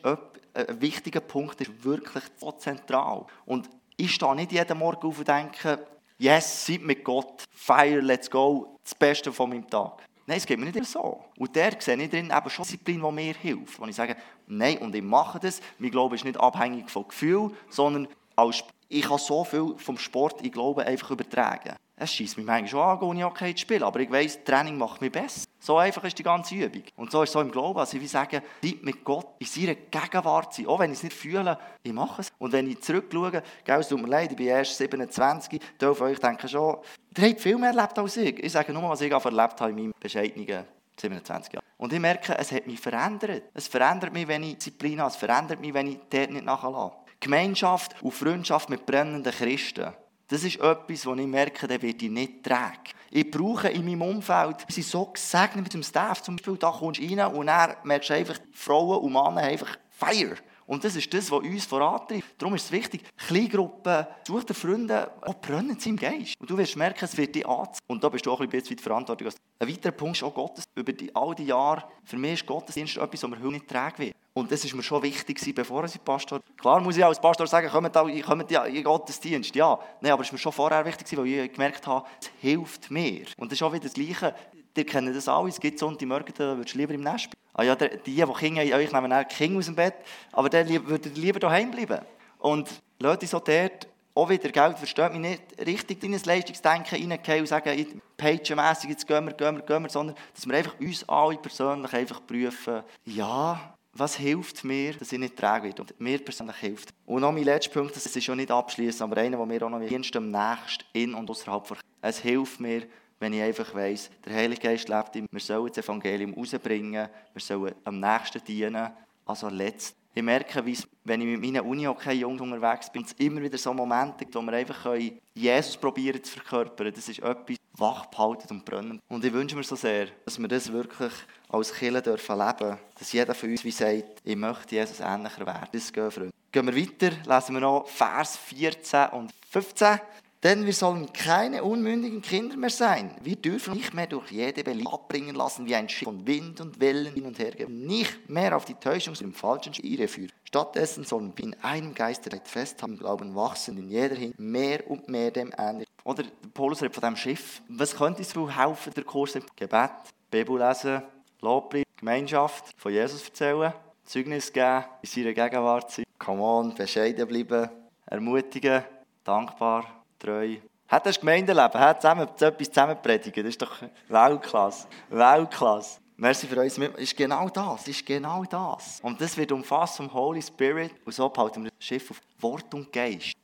ein 0.56 0.82
wichtiger 0.82 1.20
Punkt 1.20 1.62
ist 1.62 1.84
wirklich 1.84 2.24
so 2.38 2.52
zentral. 2.54 3.26
Und 3.46 3.70
ich 3.98 4.16
stehe 4.16 4.36
nicht 4.36 4.52
jeden 4.52 4.78
Morgen 4.80 5.08
auf 5.08 5.20
und 5.20 5.28
denke, 5.28 5.86
yes, 6.18 6.66
seid 6.66 6.82
mit 6.82 7.04
Gott, 7.04 7.44
fire, 7.52 8.00
let's 8.00 8.30
go, 8.32 8.80
das 8.84 8.96
Beste 8.96 9.32
von 9.32 9.50
meinem 9.50 9.70
Tag. 9.70 10.02
Nein, 10.26 10.38
es 10.38 10.46
geht 10.48 10.58
mir 10.58 10.66
nicht 10.66 10.78
immer 10.78 10.86
so. 10.86 11.24
Und 11.38 11.56
der 11.56 11.80
sehe 11.80 12.02
ich 12.02 12.10
drin 12.10 12.34
eben 12.36 12.50
schon 12.50 12.64
Disziplin, 12.64 13.00
die 13.00 13.12
mir 13.12 13.34
hilft. 13.36 13.80
Wo 13.80 13.86
ich 13.86 13.96
sage, 13.96 14.16
nein, 14.48 14.80
und 14.80 14.96
ich 14.96 15.04
mache 15.04 15.40
das. 15.40 15.62
Mein 15.78 15.92
Glaube 15.92 16.16
ist 16.16 16.26
nicht 16.26 16.40
abhängig 16.40 16.90
von 16.90 17.08
Gefühl, 17.08 17.52
sondern 17.70 18.08
als, 18.36 18.64
ich 18.88 19.04
kann 19.04 19.18
so 19.18 19.44
viel 19.44 19.76
vom 19.78 19.98
Sport 19.98 20.42
in 20.42 20.52
Glauben 20.52 20.82
einfach 20.82 21.12
übertragen. 21.12 21.76
Es 21.98 22.14
schießt 22.14 22.38
mich 22.38 22.46
manchmal 22.46 23.00
schon 23.00 23.10
an, 23.10 23.18
ich 23.18 23.24
okay 23.24 23.56
zu 23.56 23.62
spielen, 23.62 23.84
aber 23.84 24.02
ich 24.02 24.12
weiss, 24.12 24.44
Training 24.44 24.78
macht 24.78 25.00
mich 25.00 25.14
besser. 25.14 25.46
So 25.60 25.78
einfach 25.78 26.04
ist 26.04 26.20
die 26.20 26.24
ganze 26.24 26.54
Übung. 26.56 26.84
Und 26.98 27.10
so 27.10 27.24
ist 27.24 27.30
es 27.30 27.34
so 27.34 27.40
im 27.40 27.50
Glauben. 27.50 27.80
Also 27.80 27.96
ich 27.96 28.02
will 28.02 28.10
sagen, 28.10 28.42
Zeit 28.62 28.84
mit 28.84 29.04
Gott 29.06 29.28
in 29.40 29.48
seiner 29.48 29.76
Gegenwart 29.76 30.54
sein. 30.54 30.68
Auch 30.68 30.80
wenn 30.80 30.92
ich 30.92 30.98
es 30.98 31.04
nicht 31.04 31.16
fühle, 31.16 31.58
ich 31.84 31.94
mache 31.94 32.22
es. 32.22 32.34
Und 32.38 32.52
wenn 32.52 32.70
ich 32.70 32.82
zurückschaue, 32.82 33.42
gell, 33.64 33.80
es 33.80 33.88
tut 33.88 34.02
mir 34.02 34.10
leid, 34.10 34.32
ich 34.32 34.38
bin 34.38 34.48
erst 34.48 34.78
27, 34.78 35.60
die 35.60 35.86
von 35.86 36.08
euch 36.08 36.20
denken 36.20 36.50
schon, 36.50 36.78
ihr 37.18 37.30
habt 37.30 37.40
viel 37.42 37.58
mehr 37.58 37.70
erlebt 37.70 37.98
als 37.98 38.18
ich. 38.18 38.44
Ich 38.44 38.52
sage 38.52 38.74
nur, 38.74 38.90
was 38.90 39.00
ich 39.00 39.12
erlebt 39.12 39.62
habe 39.62 39.70
in 39.70 39.76
meinem 39.78 39.94
bescheidenen 39.98 40.66
27 41.00 41.54
Jahren. 41.54 41.66
Und 41.78 41.94
ich 41.94 42.00
merke, 42.00 42.38
es 42.38 42.52
hat 42.52 42.68
mich 42.68 42.80
verändert. 42.80 43.44
Es 43.54 43.68
verändert 43.68 44.14
mich, 44.14 44.28
wenn 44.28 44.44
ich 44.44 44.56
Disziplin 44.56 45.00
habe. 45.00 45.12
Es 45.12 45.16
verändert 45.16 45.62
mich, 45.62 45.74
wenn 45.74 45.88
ich 45.88 46.00
dort 46.10 46.32
nicht 46.32 46.46
nachlasse. 46.46 47.05
Gemeinschaft 47.20 47.96
und 48.02 48.14
Freundschaft 48.14 48.70
mit 48.70 48.86
brennenden 48.86 49.34
Christen. 49.34 49.94
Das 50.28 50.44
ist 50.44 50.60
etwas, 50.60 51.06
wo 51.06 51.14
ich 51.14 51.28
merke, 51.28 51.68
der 51.68 51.82
wird 51.82 52.02
ich 52.02 52.10
nicht 52.10 52.44
tragen. 52.44 52.82
Ich 53.12 53.30
brauche 53.30 53.70
in 53.70 53.86
meinem 53.86 54.02
Umfeld, 54.02 54.66
sind 54.68 54.86
so 54.86 55.06
gesegnet 55.06 55.64
mit 55.64 55.74
dem 55.74 55.84
Staff, 55.84 56.24
zum 56.24 56.36
Beispiel, 56.36 56.58
da 56.58 56.72
kommst 56.72 57.00
du 57.00 57.06
rein 57.06 57.34
und 57.34 57.48
dann 57.48 57.76
merkst 57.84 58.10
du 58.10 58.14
einfach, 58.16 58.38
Frauen 58.52 59.00
und 59.00 59.14
Männer 59.14 59.48
einfach 59.48 59.78
Fire. 59.92 60.36
Und 60.68 60.84
das 60.84 60.96
ist 60.96 61.14
das, 61.14 61.30
was 61.30 61.40
uns 61.42 61.66
vorantreibt. 61.66 62.42
Darum 62.42 62.56
ist 62.56 62.66
es 62.66 62.72
wichtig, 62.72 63.04
Kleingruppen, 63.28 64.08
such 64.26 64.46
dir 64.46 64.54
Freunde, 64.54 65.12
auch 65.22 65.36
brennen 65.36 65.80
sie 65.80 65.90
im 65.90 65.98
Geist. 65.98 66.36
Und 66.40 66.50
du 66.50 66.58
wirst 66.58 66.76
merken, 66.76 67.06
es 67.06 67.16
wird 67.16 67.36
dich 67.36 67.46
anziehen. 67.46 67.84
Und 67.88 68.04
da 68.04 68.10
bist 68.10 68.26
du 68.26 68.32
auch 68.32 68.42
ein 68.42 68.50
bisschen 68.50 68.78
verantwortlich. 68.80 69.34
Ein 69.60 69.70
weiterer 69.70 69.92
Punkt 69.92 70.18
ist 70.18 70.24
auch 70.24 70.34
Gottes. 70.34 70.64
Über 70.74 70.92
die, 70.92 71.16
all 71.16 71.36
die 71.36 71.46
Jahre, 71.46 71.84
für 72.04 72.18
mich 72.18 72.34
ist 72.34 72.46
Gottesdienst 72.46 72.98
etwas, 72.98 73.24
was 73.24 73.30
mir 73.30 73.38
heute 73.38 73.52
nicht 73.52 73.68
tragen 73.68 74.00
wird. 74.00 74.16
Und 74.34 74.52
das 74.52 74.66
ist 74.66 74.76
mir 74.76 74.84
schon 74.84 75.02
wichtig, 75.04 75.56
bevor 75.56 75.86
ich 75.86 76.04
Pastor... 76.04 76.42
Klar 76.58 76.82
muss 76.82 76.98
ich 76.98 77.06
als 77.06 77.22
Pastor 77.22 77.48
sagen, 77.48 77.70
kommt, 77.70 78.52
ja 78.52 78.66
in 78.66 78.84
Gottesdienst, 78.84 79.56
ja. 79.56 79.80
Nein, 80.02 80.12
aber 80.12 80.24
es 80.24 80.28
ist 80.28 80.34
mir 80.34 80.40
schon 80.40 80.52
vorher 80.52 80.84
wichtig, 80.84 81.18
weil 81.18 81.28
ich 81.28 81.52
gemerkt 81.54 81.86
habe, 81.88 82.06
es 82.20 82.30
hilft 82.42 82.92
mir. 82.92 83.26
Und 83.38 83.52
das 83.52 83.60
ist 83.60 83.64
auch 83.64 83.72
wieder 83.72 83.84
das 83.84 83.94
Gleiche. 83.94 84.36
Ihr 84.76 84.86
kennt 84.86 85.16
das 85.16 85.30
alle, 85.30 85.48
es 85.48 85.60
gibt 85.60 85.80
Sonntagmorgen, 85.80 86.34
da 86.38 86.58
würdest 86.58 86.76
du 86.76 86.80
lieber 86.80 86.94
im 86.94 87.02
Nest 87.02 87.30
bleiben. 87.30 87.45
Ah 87.58 87.64
ja, 87.64 87.76
die, 87.76 87.90
die 88.06 88.22
Kinder 88.22 88.62
haben, 88.62 88.82
ich 88.82 88.92
nehme 88.92 89.26
die 89.30 89.36
Kinder 89.36 89.60
aus 89.60 89.66
dem 89.66 89.76
Bett, 89.76 89.96
aber 90.34 90.52
würdet 90.52 91.18
ihr 91.18 91.22
lieber 91.22 91.40
daheim 91.40 91.72
bleiben. 91.72 92.06
Und 92.40 92.70
Leute, 93.00 93.26
so 93.28 93.40
dort 93.40 93.88
auch 94.14 94.30
wieder, 94.30 94.50
Geld 94.50 94.78
versteht 94.78 95.12
mich 95.12 95.22
nicht 95.22 95.42
richtig 95.66 96.04
in 96.04 96.14
ein 96.14 96.22
Leistungsdenken 96.24 97.12
reingehen 97.12 97.42
und 97.42 97.48
sagen, 97.48 98.02
page-mässig, 98.18 98.90
jetzt 98.90 99.08
gehen 99.08 99.26
wir, 99.26 99.34
gehen 99.34 99.56
wir, 99.56 99.64
gehen 99.64 99.84
wir, 99.84 99.90
sondern 99.90 100.16
dass 100.34 100.48
wir 100.48 100.56
einfach 100.56 100.80
uns 100.80 101.08
alle 101.08 101.38
persönlich 101.38 101.94
einfach 101.94 102.26
prüfen, 102.26 102.84
ja, 103.06 103.74
was 103.92 104.16
hilft 104.16 104.64
mir, 104.64 104.94
dass 104.94 105.12
ich 105.12 105.20
nicht 105.20 105.38
träge 105.38 105.68
werde? 105.68 105.82
Und 105.82 106.00
mir 106.00 106.20
persönlich 106.20 106.58
hilft. 106.58 106.94
Und 107.06 107.22
noch 107.22 107.32
mein 107.32 107.44
letzter 107.44 107.72
Punkt, 107.72 107.96
das 107.96 108.06
ist 108.06 108.24
schon 108.24 108.38
nicht 108.38 108.52
abschließend, 108.52 109.02
aber 109.02 109.22
einer, 109.22 109.38
der 109.38 109.46
mir 109.46 109.64
auch 109.64 109.70
noch 109.70 109.80
dienst 109.80 110.16
am 110.16 110.32
nächsten 110.32 110.84
in 110.94 111.14
und 111.14 111.30
außerhalb 111.30 111.66
von. 111.66 111.78
Es 112.02 112.20
hilft 112.20 112.60
mir, 112.60 112.84
wenn 113.20 113.34
ich 113.34 113.42
einfach 113.42 113.74
weiss, 113.74 114.10
der 114.26 114.34
Heilige 114.34 114.62
Geist 114.62 114.90
lebt 114.90 115.16
in 115.16 115.24
mir. 115.24 115.30
Wir 115.32 115.40
sollen 115.40 115.68
das 115.68 115.84
Evangelium 115.84 116.34
rausbringen, 116.34 117.10
wir 117.34 117.42
sollen 117.42 117.76
am 117.84 118.00
nächsten 118.00 118.44
dienen. 118.44 118.92
Also 119.26 119.50
letzt. 119.50 119.96
Ich 120.14 120.24
merke, 120.24 120.66
wie 120.66 120.78
wenn 121.04 121.20
ich 121.22 121.28
mit 121.28 121.42
meinen 121.42 121.68
Uni-Hockey-Jungs 121.68 122.40
unterwegs 122.40 122.90
bin, 122.90 123.04
es 123.04 123.12
immer 123.14 123.42
wieder 123.42 123.58
so 123.58 123.74
Momente 123.74 124.20
gibt, 124.20 124.36
wo 124.36 124.42
wir 124.42 124.54
einfach 124.54 124.96
Jesus 125.34 125.76
probieren 125.76 126.24
zu 126.24 126.40
verkörpern. 126.40 126.94
Das 126.94 127.10
ist 127.10 127.20
etwas 127.20 127.58
wach 127.78 128.06
behalten 128.06 128.48
und 128.52 128.64
brennen. 128.64 129.02
Und 129.10 129.26
ich 129.26 129.34
wünsche 129.34 129.58
mir 129.58 129.64
so 129.64 129.76
sehr, 129.76 130.08
dass 130.24 130.40
wir 130.40 130.48
das 130.48 130.72
wirklich 130.72 131.12
als 131.50 131.74
Kirche 131.74 132.02
dürfen 132.02 132.38
leben. 132.38 132.78
Dass 132.98 133.12
jeder 133.12 133.36
von 133.36 133.50
uns 133.50 133.64
wie 133.66 133.72
sagt, 133.72 134.22
ich 134.24 134.36
möchte 134.36 134.76
Jesus 134.76 135.02
ähnlicher 135.02 135.46
werden. 135.46 135.68
Das 135.72 135.92
gehen, 135.92 136.12
Freunde. 136.12 136.32
Gehen 136.52 136.66
wir 136.66 136.76
weiter, 136.76 137.16
lesen 137.26 137.54
wir 137.56 137.60
noch 137.60 137.88
Vers 137.88 138.38
14 138.38 139.10
und 139.10 139.34
15. 139.50 140.00
Denn 140.46 140.64
wir 140.64 140.74
sollen 140.74 141.12
keine 141.12 141.64
unmündigen 141.64 142.22
Kinder 142.22 142.56
mehr 142.56 142.70
sein. 142.70 143.10
Wir 143.24 143.36
dürfen 143.36 143.74
nicht 143.74 143.96
mehr 143.96 144.06
durch 144.06 144.30
jede 144.30 144.64
Belieb 144.64 144.94
abbringen 144.94 145.34
lassen, 145.34 145.66
wie 145.66 145.74
ein 145.74 145.90
Schiff 145.90 146.06
von 146.06 146.28
Wind 146.28 146.62
und 146.62 146.80
Wellen 146.80 147.16
hin 147.16 147.26
und 147.26 147.40
her. 147.40 147.68
Nicht 147.68 148.30
mehr 148.30 148.56
auf 148.56 148.64
die 148.64 148.76
Täuschung 148.76 149.16
im 149.22 149.34
falschen 149.34 149.74
Irre 149.84 150.08
führen. 150.08 150.32
Stattdessen 150.44 151.04
sollen 151.04 151.34
wir 151.36 151.46
in 151.46 151.56
einem 151.64 151.96
Geist 151.96 152.30
festhaben, 152.44 152.96
Glauben 152.96 153.34
wachsen, 153.34 153.76
in 153.80 153.90
jeder 153.90 154.14
hin 154.14 154.36
mehr 154.38 154.88
und 154.88 155.10
mehr 155.10 155.32
dem 155.32 155.52
ähnlich. 155.58 155.88
Oder 156.04 156.26
Paulus 156.54 156.84
redet 156.84 156.94
von 156.94 157.06
dem 157.06 157.16
Schiff. 157.16 157.64
Was 157.68 157.96
könnte 157.96 158.20
uns 158.20 158.56
helfen, 158.56 158.94
der 158.94 159.04
Kurs? 159.04 159.34
Gebet, 159.56 159.92
Bibel 160.30 160.60
lesen, 160.60 161.02
Lobpreis, 161.42 161.86
Gemeinschaft, 161.98 162.66
von 162.78 162.94
Jesus 162.94 163.24
erzählen, 163.24 163.74
Zeugnis 164.04 164.54
geben, 164.54 164.84
in 165.02 165.10
seiner 165.10 165.34
Gegenwart 165.34 165.90
sein. 165.90 166.06
Come 166.20 166.44
on, 166.44 166.76
bescheiden 166.76 167.28
bleiben, 167.28 167.68
ermutigen, 168.06 168.84
dankbar 169.24 170.05
treu. 170.26 170.58
Hat 170.88 171.06
das 171.06 171.20
Gemeindeleben, 171.20 171.80
hat 171.80 172.02
zusammen, 172.02 172.28
etwas 172.28 172.70
zusammen 172.70 172.98
predigen, 173.02 173.44
das 173.44 173.54
ist 173.54 173.62
doch 173.62 173.82
Weltklasse. 174.08 174.88
Weltklasse. 175.10 176.00
Merci 176.18 176.48
für 176.48 176.62
uns. 176.62 176.78
ist 176.78 177.18
genau 177.18 177.50
das, 177.50 177.88
ist 177.88 178.06
genau 178.06 178.44
das. 178.46 179.00
Und 179.02 179.20
das 179.20 179.36
wird 179.36 179.52
umfasst 179.52 179.98
vom 179.98 180.14
Holy 180.14 180.42
Spirit. 180.42 180.92
Und 181.04 181.14
so 181.14 181.28
behalten 181.28 181.64
wir 181.64 181.72
das 181.72 181.86
Schiff 181.86 182.12
auf 182.12 182.22
Wort 182.40 182.74
und 182.74 182.92
Geist 182.92 183.36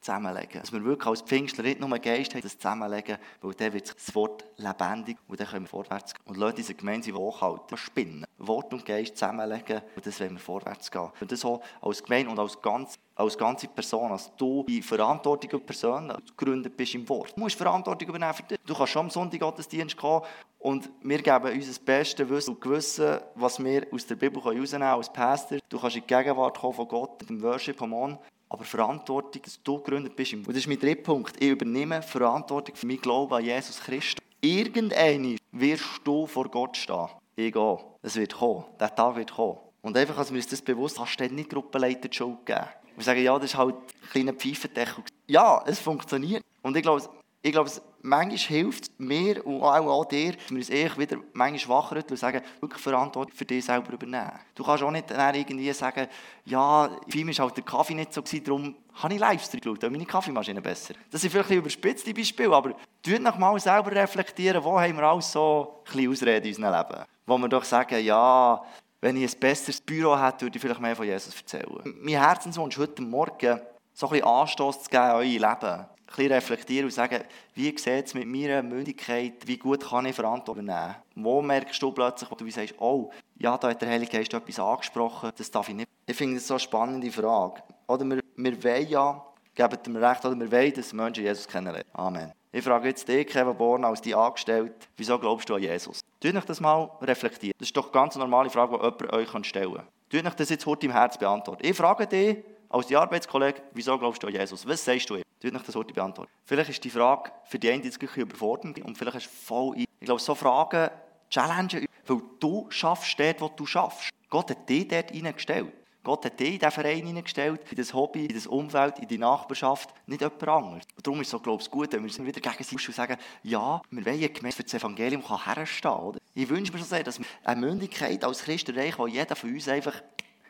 zusammenlegen. 0.00 0.60
Dass 0.60 0.72
wir 0.72 0.84
wirklich 0.84 1.06
als 1.06 1.22
Pfingstler 1.22 1.64
nicht 1.64 1.80
nur 1.80 1.98
Geist 1.98 2.34
haben, 2.34 2.42
das 2.42 2.58
zusammenlegen, 2.58 3.18
weil 3.40 3.54
dann 3.54 3.72
wird 3.72 3.94
das 3.94 4.14
Wort 4.14 4.44
lebendig 4.56 5.16
und 5.28 5.40
dann 5.40 5.46
können 5.46 5.64
wir 5.64 5.68
vorwärts 5.68 6.14
gehen. 6.14 6.22
Und 6.26 6.36
Leute, 6.36 6.56
diese 6.56 6.74
Gemeinde 6.74 7.12
hochhalten, 7.12 7.76
spinnen. 7.76 8.26
Wort 8.38 8.72
und 8.72 8.84
Geist 8.84 9.16
zusammenlegen 9.16 9.82
und 9.96 10.06
das 10.06 10.20
wollen 10.20 10.32
wir 10.32 10.38
vorwärts 10.38 10.90
gehen. 10.90 11.10
Und 11.20 11.32
das 11.32 11.44
auch 11.44 11.60
als 11.80 12.02
Gemeinde 12.02 12.30
und 12.30 12.38
als 12.38 12.60
ganz 12.60 12.98
als 13.18 13.36
ganze 13.36 13.66
Person, 13.66 14.12
als 14.12 14.30
du 14.36 14.64
die 14.68 14.80
verantwortliche 14.80 15.58
Person 15.58 16.12
gegründet 16.36 16.76
bist 16.76 16.94
im 16.94 17.08
Wort. 17.08 17.32
Du 17.36 17.40
musst 17.40 17.56
Verantwortung 17.56 18.08
übernehmen 18.08 18.32
für 18.32 18.44
dich. 18.44 18.58
Du 18.64 18.74
kannst 18.74 18.92
schon 18.92 19.06
am 19.06 19.10
Sonntag 19.10 19.40
Gottesdienst 19.40 19.96
kommen 19.96 20.24
und 20.60 20.88
wir 21.02 21.20
geben 21.20 21.52
uns 21.52 21.66
das 21.66 21.78
beste 21.80 22.28
Wissen 22.28 22.54
und 22.54 22.60
Gewissen, 22.60 23.18
was 23.34 23.62
wir 23.62 23.86
aus 23.92 24.06
der 24.06 24.14
Bibel 24.14 24.40
rausnehmen 24.40 24.68
können 24.68 24.82
als 24.82 25.12
Pastor. 25.12 25.58
Du 25.68 25.80
kannst 25.80 25.96
in 25.96 26.02
die 26.02 26.14
Gegenwart 26.14 26.58
kommen 26.58 26.74
von 26.74 26.86
Gott, 26.86 27.20
mit 27.20 27.28
dem 27.28 27.42
Worship, 27.42 27.76
come 27.76 27.96
on. 27.96 28.18
Aber 28.50 28.64
Verantwortung, 28.64 29.42
dass 29.42 29.62
du 29.62 29.78
gegründet 29.78 30.16
bist. 30.16 30.32
Und 30.32 30.48
das 30.48 30.56
ist 30.56 30.66
mein 30.66 30.78
dritter 30.78 31.02
Punkt. 31.02 31.36
Ich 31.38 31.48
übernehme 31.48 32.02
Verantwortung 32.02 32.74
für 32.74 32.86
meinen 32.86 33.00
Glauben 33.00 33.34
an 33.34 33.44
Jesus 33.44 33.80
Christus. 33.80 34.22
Irgendeine 34.40 35.36
wirst 35.52 36.00
du 36.04 36.26
vor 36.26 36.48
Gott 36.48 36.76
stehen. 36.76 37.08
Ich 37.36 37.52
gehe. 37.52 37.78
Es 38.02 38.16
wird 38.16 38.34
kommen. 38.34 38.64
Der 38.80 38.94
Tag 38.94 39.16
wird 39.16 39.32
kommen. 39.32 39.58
Und 39.82 39.96
einfach, 39.96 40.18
als 40.18 40.30
wir 40.30 40.36
uns 40.36 40.46
das 40.46 40.62
bewusst 40.62 40.98
hast 40.98 41.16
du 41.16 41.28
nicht 41.28 41.50
Gruppenleiter 41.50 42.08
die 42.08 42.16
Schuld 42.16 42.44
geben. 42.46 42.66
Wir 42.96 43.04
sagen, 43.04 43.22
ja, 43.22 43.34
das 43.38 43.50
ist 43.50 43.56
halt 43.56 43.74
ein 43.76 44.10
kleiner 44.10 44.32
Pfeifendeckel. 44.32 45.04
Ja, 45.26 45.62
es 45.66 45.78
funktioniert. 45.78 46.42
Und 46.62 46.76
ich 46.76 46.82
glaube, 46.82 47.02
ich 47.42 47.52
glaube, 47.52 47.70
manchmal 48.02 48.38
hilft 48.38 48.98
mir 48.98 49.44
und 49.46 49.62
auch, 49.62 50.04
dir, 50.04 50.32
dass 50.32 50.50
wir 50.50 50.56
uns 50.56 50.70
eher 50.70 50.96
wieder 50.96 51.18
manchmal 51.32 51.78
wachrütteln 51.78 52.12
und 52.12 52.18
sagen, 52.18 52.42
wirklich 52.60 52.82
Verantwortung 52.82 53.34
für 53.34 53.44
dich 53.44 53.64
selber 53.64 53.92
übernehmen. 53.92 54.32
Du 54.54 54.64
kannst 54.64 54.82
auch 54.82 54.90
nicht 54.90 55.10
dann 55.10 55.34
irgendwie 55.34 55.72
sagen, 55.72 56.06
ja, 56.44 56.90
für 57.08 57.24
mich 57.24 57.38
war 57.38 57.46
halt 57.46 57.56
der 57.56 57.64
Kaffee 57.64 57.94
nicht 57.94 58.12
so, 58.12 58.22
gewesen, 58.22 58.44
darum 58.44 58.76
habe 58.94 59.14
ich 59.14 59.20
Livestream 59.20 59.60
geschaut, 59.60 59.90
meine 59.90 60.06
Kaffeemaschine 60.06 60.60
besser. 60.60 60.94
Das 61.10 61.20
sind 61.20 61.30
vielleicht 61.30 61.50
ein 61.50 61.58
überspitzte 61.58 62.12
Beispiele, 62.14 62.54
aber 62.54 62.74
tut 63.02 63.20
noch 63.20 63.38
mal 63.38 63.58
selber 63.58 63.92
reflektieren, 63.92 64.62
wo 64.62 64.78
haben 64.80 64.96
wir 64.96 65.04
alles 65.04 65.32
so 65.32 65.82
ein 65.92 66.08
Ausreden 66.08 66.46
in 66.46 66.54
unserem 66.54 66.74
Leben. 66.74 67.04
Wo 67.26 67.38
wir 67.38 67.48
doch 67.48 67.64
sagen, 67.64 68.04
ja, 68.04 68.62
wenn 69.00 69.16
ich 69.16 69.32
ein 69.32 69.40
besseres 69.40 69.80
Büro 69.80 70.18
hätte, 70.18 70.46
würde 70.46 70.56
ich 70.56 70.62
vielleicht 70.62 70.80
mehr 70.80 70.96
von 70.96 71.06
Jesus 71.06 71.36
erzählen. 71.36 71.94
Mein 72.00 72.14
Herzenswunsch 72.14 72.76
heute 72.78 73.02
Morgen, 73.02 73.60
so 73.92 74.06
ein 74.06 74.12
bisschen 74.12 74.26
Anstoß 74.26 74.82
zu 74.84 74.90
geben 74.90 75.02
an 75.02 75.16
euer 75.16 75.22
Leben. 75.24 75.97
Bisschen 76.08 76.32
reflektieren 76.32 76.86
und 76.86 76.90
sagen, 76.90 77.22
wie 77.54 77.76
sieht 77.76 78.06
es 78.06 78.14
mit 78.14 78.26
meiner 78.26 78.62
Mündigkeit, 78.62 79.46
wie 79.46 79.58
gut 79.58 79.88
kann 79.88 80.06
ich 80.06 80.16
Verantwortung 80.16 80.64
nehmen? 80.64 80.96
Wo 81.14 81.42
merkst 81.42 81.80
du 81.82 81.92
plötzlich, 81.92 82.30
wo 82.30 82.34
du 82.34 82.50
sagst, 82.50 82.74
oh, 82.78 83.10
ja, 83.36 83.56
da 83.58 83.68
hat 83.68 83.82
der 83.82 83.90
Heilige 83.90 84.16
Geist 84.16 84.32
etwas 84.32 84.58
angesprochen, 84.58 85.30
das 85.36 85.50
darf 85.50 85.68
ich 85.68 85.74
nicht. 85.74 85.88
Ich 86.06 86.16
finde 86.16 86.36
das 86.36 86.46
so 86.46 86.54
eine 86.54 86.60
spannende 86.60 87.10
Frage. 87.12 87.62
Oder 87.86 88.04
wir, 88.04 88.20
wir 88.36 88.64
wollen 88.64 88.88
ja, 88.88 89.22
geben 89.54 89.92
mir 89.92 90.08
recht, 90.08 90.24
oder 90.24 90.38
wir 90.38 90.50
wollen, 90.50 90.72
dass 90.72 90.92
Menschen 90.92 91.24
Jesus 91.24 91.46
kennenlernen. 91.46 91.88
Amen. 91.92 92.32
Ich 92.50 92.64
frage 92.64 92.88
jetzt 92.88 93.06
dich, 93.06 93.26
Kevin 93.26 93.56
Born, 93.56 93.84
als 93.84 94.00
die 94.00 94.14
angestellt, 94.14 94.88
wieso 94.96 95.18
glaubst 95.18 95.48
du 95.48 95.54
an 95.54 95.62
Jesus? 95.62 96.00
Tut 96.20 96.34
euch 96.34 96.44
das 96.46 96.60
mal 96.60 96.90
reflektieren. 97.02 97.54
Das 97.58 97.68
ist 97.68 97.76
doch 97.76 97.84
eine 97.84 97.92
ganz 97.92 98.16
normale 98.16 98.48
Frage, 98.48 98.78
die 98.78 98.82
jemand 98.82 99.12
euch 99.12 99.46
stellen 99.46 99.74
kann. 99.74 99.86
Tut 100.08 100.24
euch 100.24 100.34
das 100.34 100.48
jetzt 100.48 100.64
heute 100.64 100.86
im 100.86 100.92
Herz 100.92 101.18
beantworten. 101.18 101.64
Ich 101.64 101.76
frage 101.76 102.06
dich, 102.06 102.38
als 102.70 102.86
die 102.86 102.96
Arbeitskollege, 102.96 103.60
wieso 103.72 103.98
glaubst 103.98 104.22
du 104.22 104.26
an 104.26 104.32
Jesus? 104.32 104.66
Was 104.66 104.84
sagst 104.84 105.10
du 105.10 105.16
ihm? 105.16 105.22
Tut 105.40 105.54
euch 105.54 105.62
das 105.62 105.74
heute 105.76 105.94
beantworten. 105.94 106.30
Vielleicht 106.44 106.70
ist 106.70 106.82
die 106.82 106.90
Frage 106.90 107.30
für 107.44 107.58
die 107.58 107.70
einen 107.70 107.84
jetzt 107.84 108.02
überfordernd 108.02 108.80
und 108.80 108.98
vielleicht 108.98 109.18
ist 109.18 109.26
voll 109.26 109.76
ein. 109.76 109.84
Ich 110.00 110.06
glaube, 110.06 110.20
so 110.20 110.34
Fragen 110.34 110.90
challengen, 111.30 111.86
weil 112.06 112.20
du 112.40 112.66
schaffst 112.70 113.18
dort, 113.20 113.40
wo 113.40 113.48
du 113.48 113.66
schaffst. 113.66 114.10
Gott 114.28 114.50
hat 114.50 114.68
dich 114.68 114.88
dort 114.88 115.10
hineingestellt. 115.10 115.72
Gott 116.02 116.24
hat 116.24 116.40
dich 116.40 116.54
in 116.54 116.58
diesen 116.58 116.70
Verein 116.70 117.06
hineingestellt, 117.06 117.60
in 117.70 117.76
das 117.76 117.92
Hobby, 117.92 118.26
in 118.26 118.34
das 118.34 118.46
Umfeld, 118.46 118.98
in 118.98 119.08
die 119.08 119.18
Nachbarschaft, 119.18 119.90
nicht 120.06 120.22
jemand 120.22 120.48
anderes. 120.48 120.84
Und 120.96 121.06
darum 121.06 121.20
ist 121.20 121.32
es 121.32 121.42
glaube 121.42 121.62
ich, 121.62 121.70
gut, 121.70 121.92
wenn 121.92 122.04
wir 122.04 122.26
wieder 122.26 122.40
gegen 122.40 122.64
sie 122.64 122.92
sagen, 122.92 123.16
ja, 123.42 123.82
wir 123.90 124.06
wollen 124.06 124.32
Gemeinde 124.32 124.56
für 124.56 124.62
das 124.62 124.74
Evangelium 124.74 125.22
herstehen. 125.44 125.90
Oder? 125.90 126.18
Ich 126.34 126.48
wünsche 126.48 126.72
mir 126.72 126.78
so 126.78 126.84
sehr, 126.84 127.02
dass 127.02 127.18
wir 127.18 127.26
eine 127.44 127.60
Mündigkeit 127.60 128.24
als 128.24 128.42
Christen 128.42 128.74
erreichen, 128.76 128.98
wo 128.98 129.06
jeder 129.06 129.36
von 129.36 129.52
uns 129.52 129.68
einfach 129.68 129.94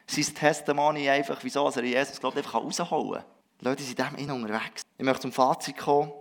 sein 0.06 0.34
Testimony 0.34 1.08
einfach, 1.08 1.40
wieso 1.42 1.68
er 1.68 1.84
Jesus 1.84 2.20
glaubt, 2.20 2.36
einfach 2.36 2.54
rausholen 2.54 3.22
kann. 3.22 3.37
Leute 3.60 3.82
sind 3.82 3.98
in 4.16 4.28
dem 4.28 4.42
unterwegs. 4.42 4.82
Ich 4.96 5.04
möchte 5.04 5.22
zum 5.22 5.32
Fazit 5.32 5.76
kommen. 5.76 6.12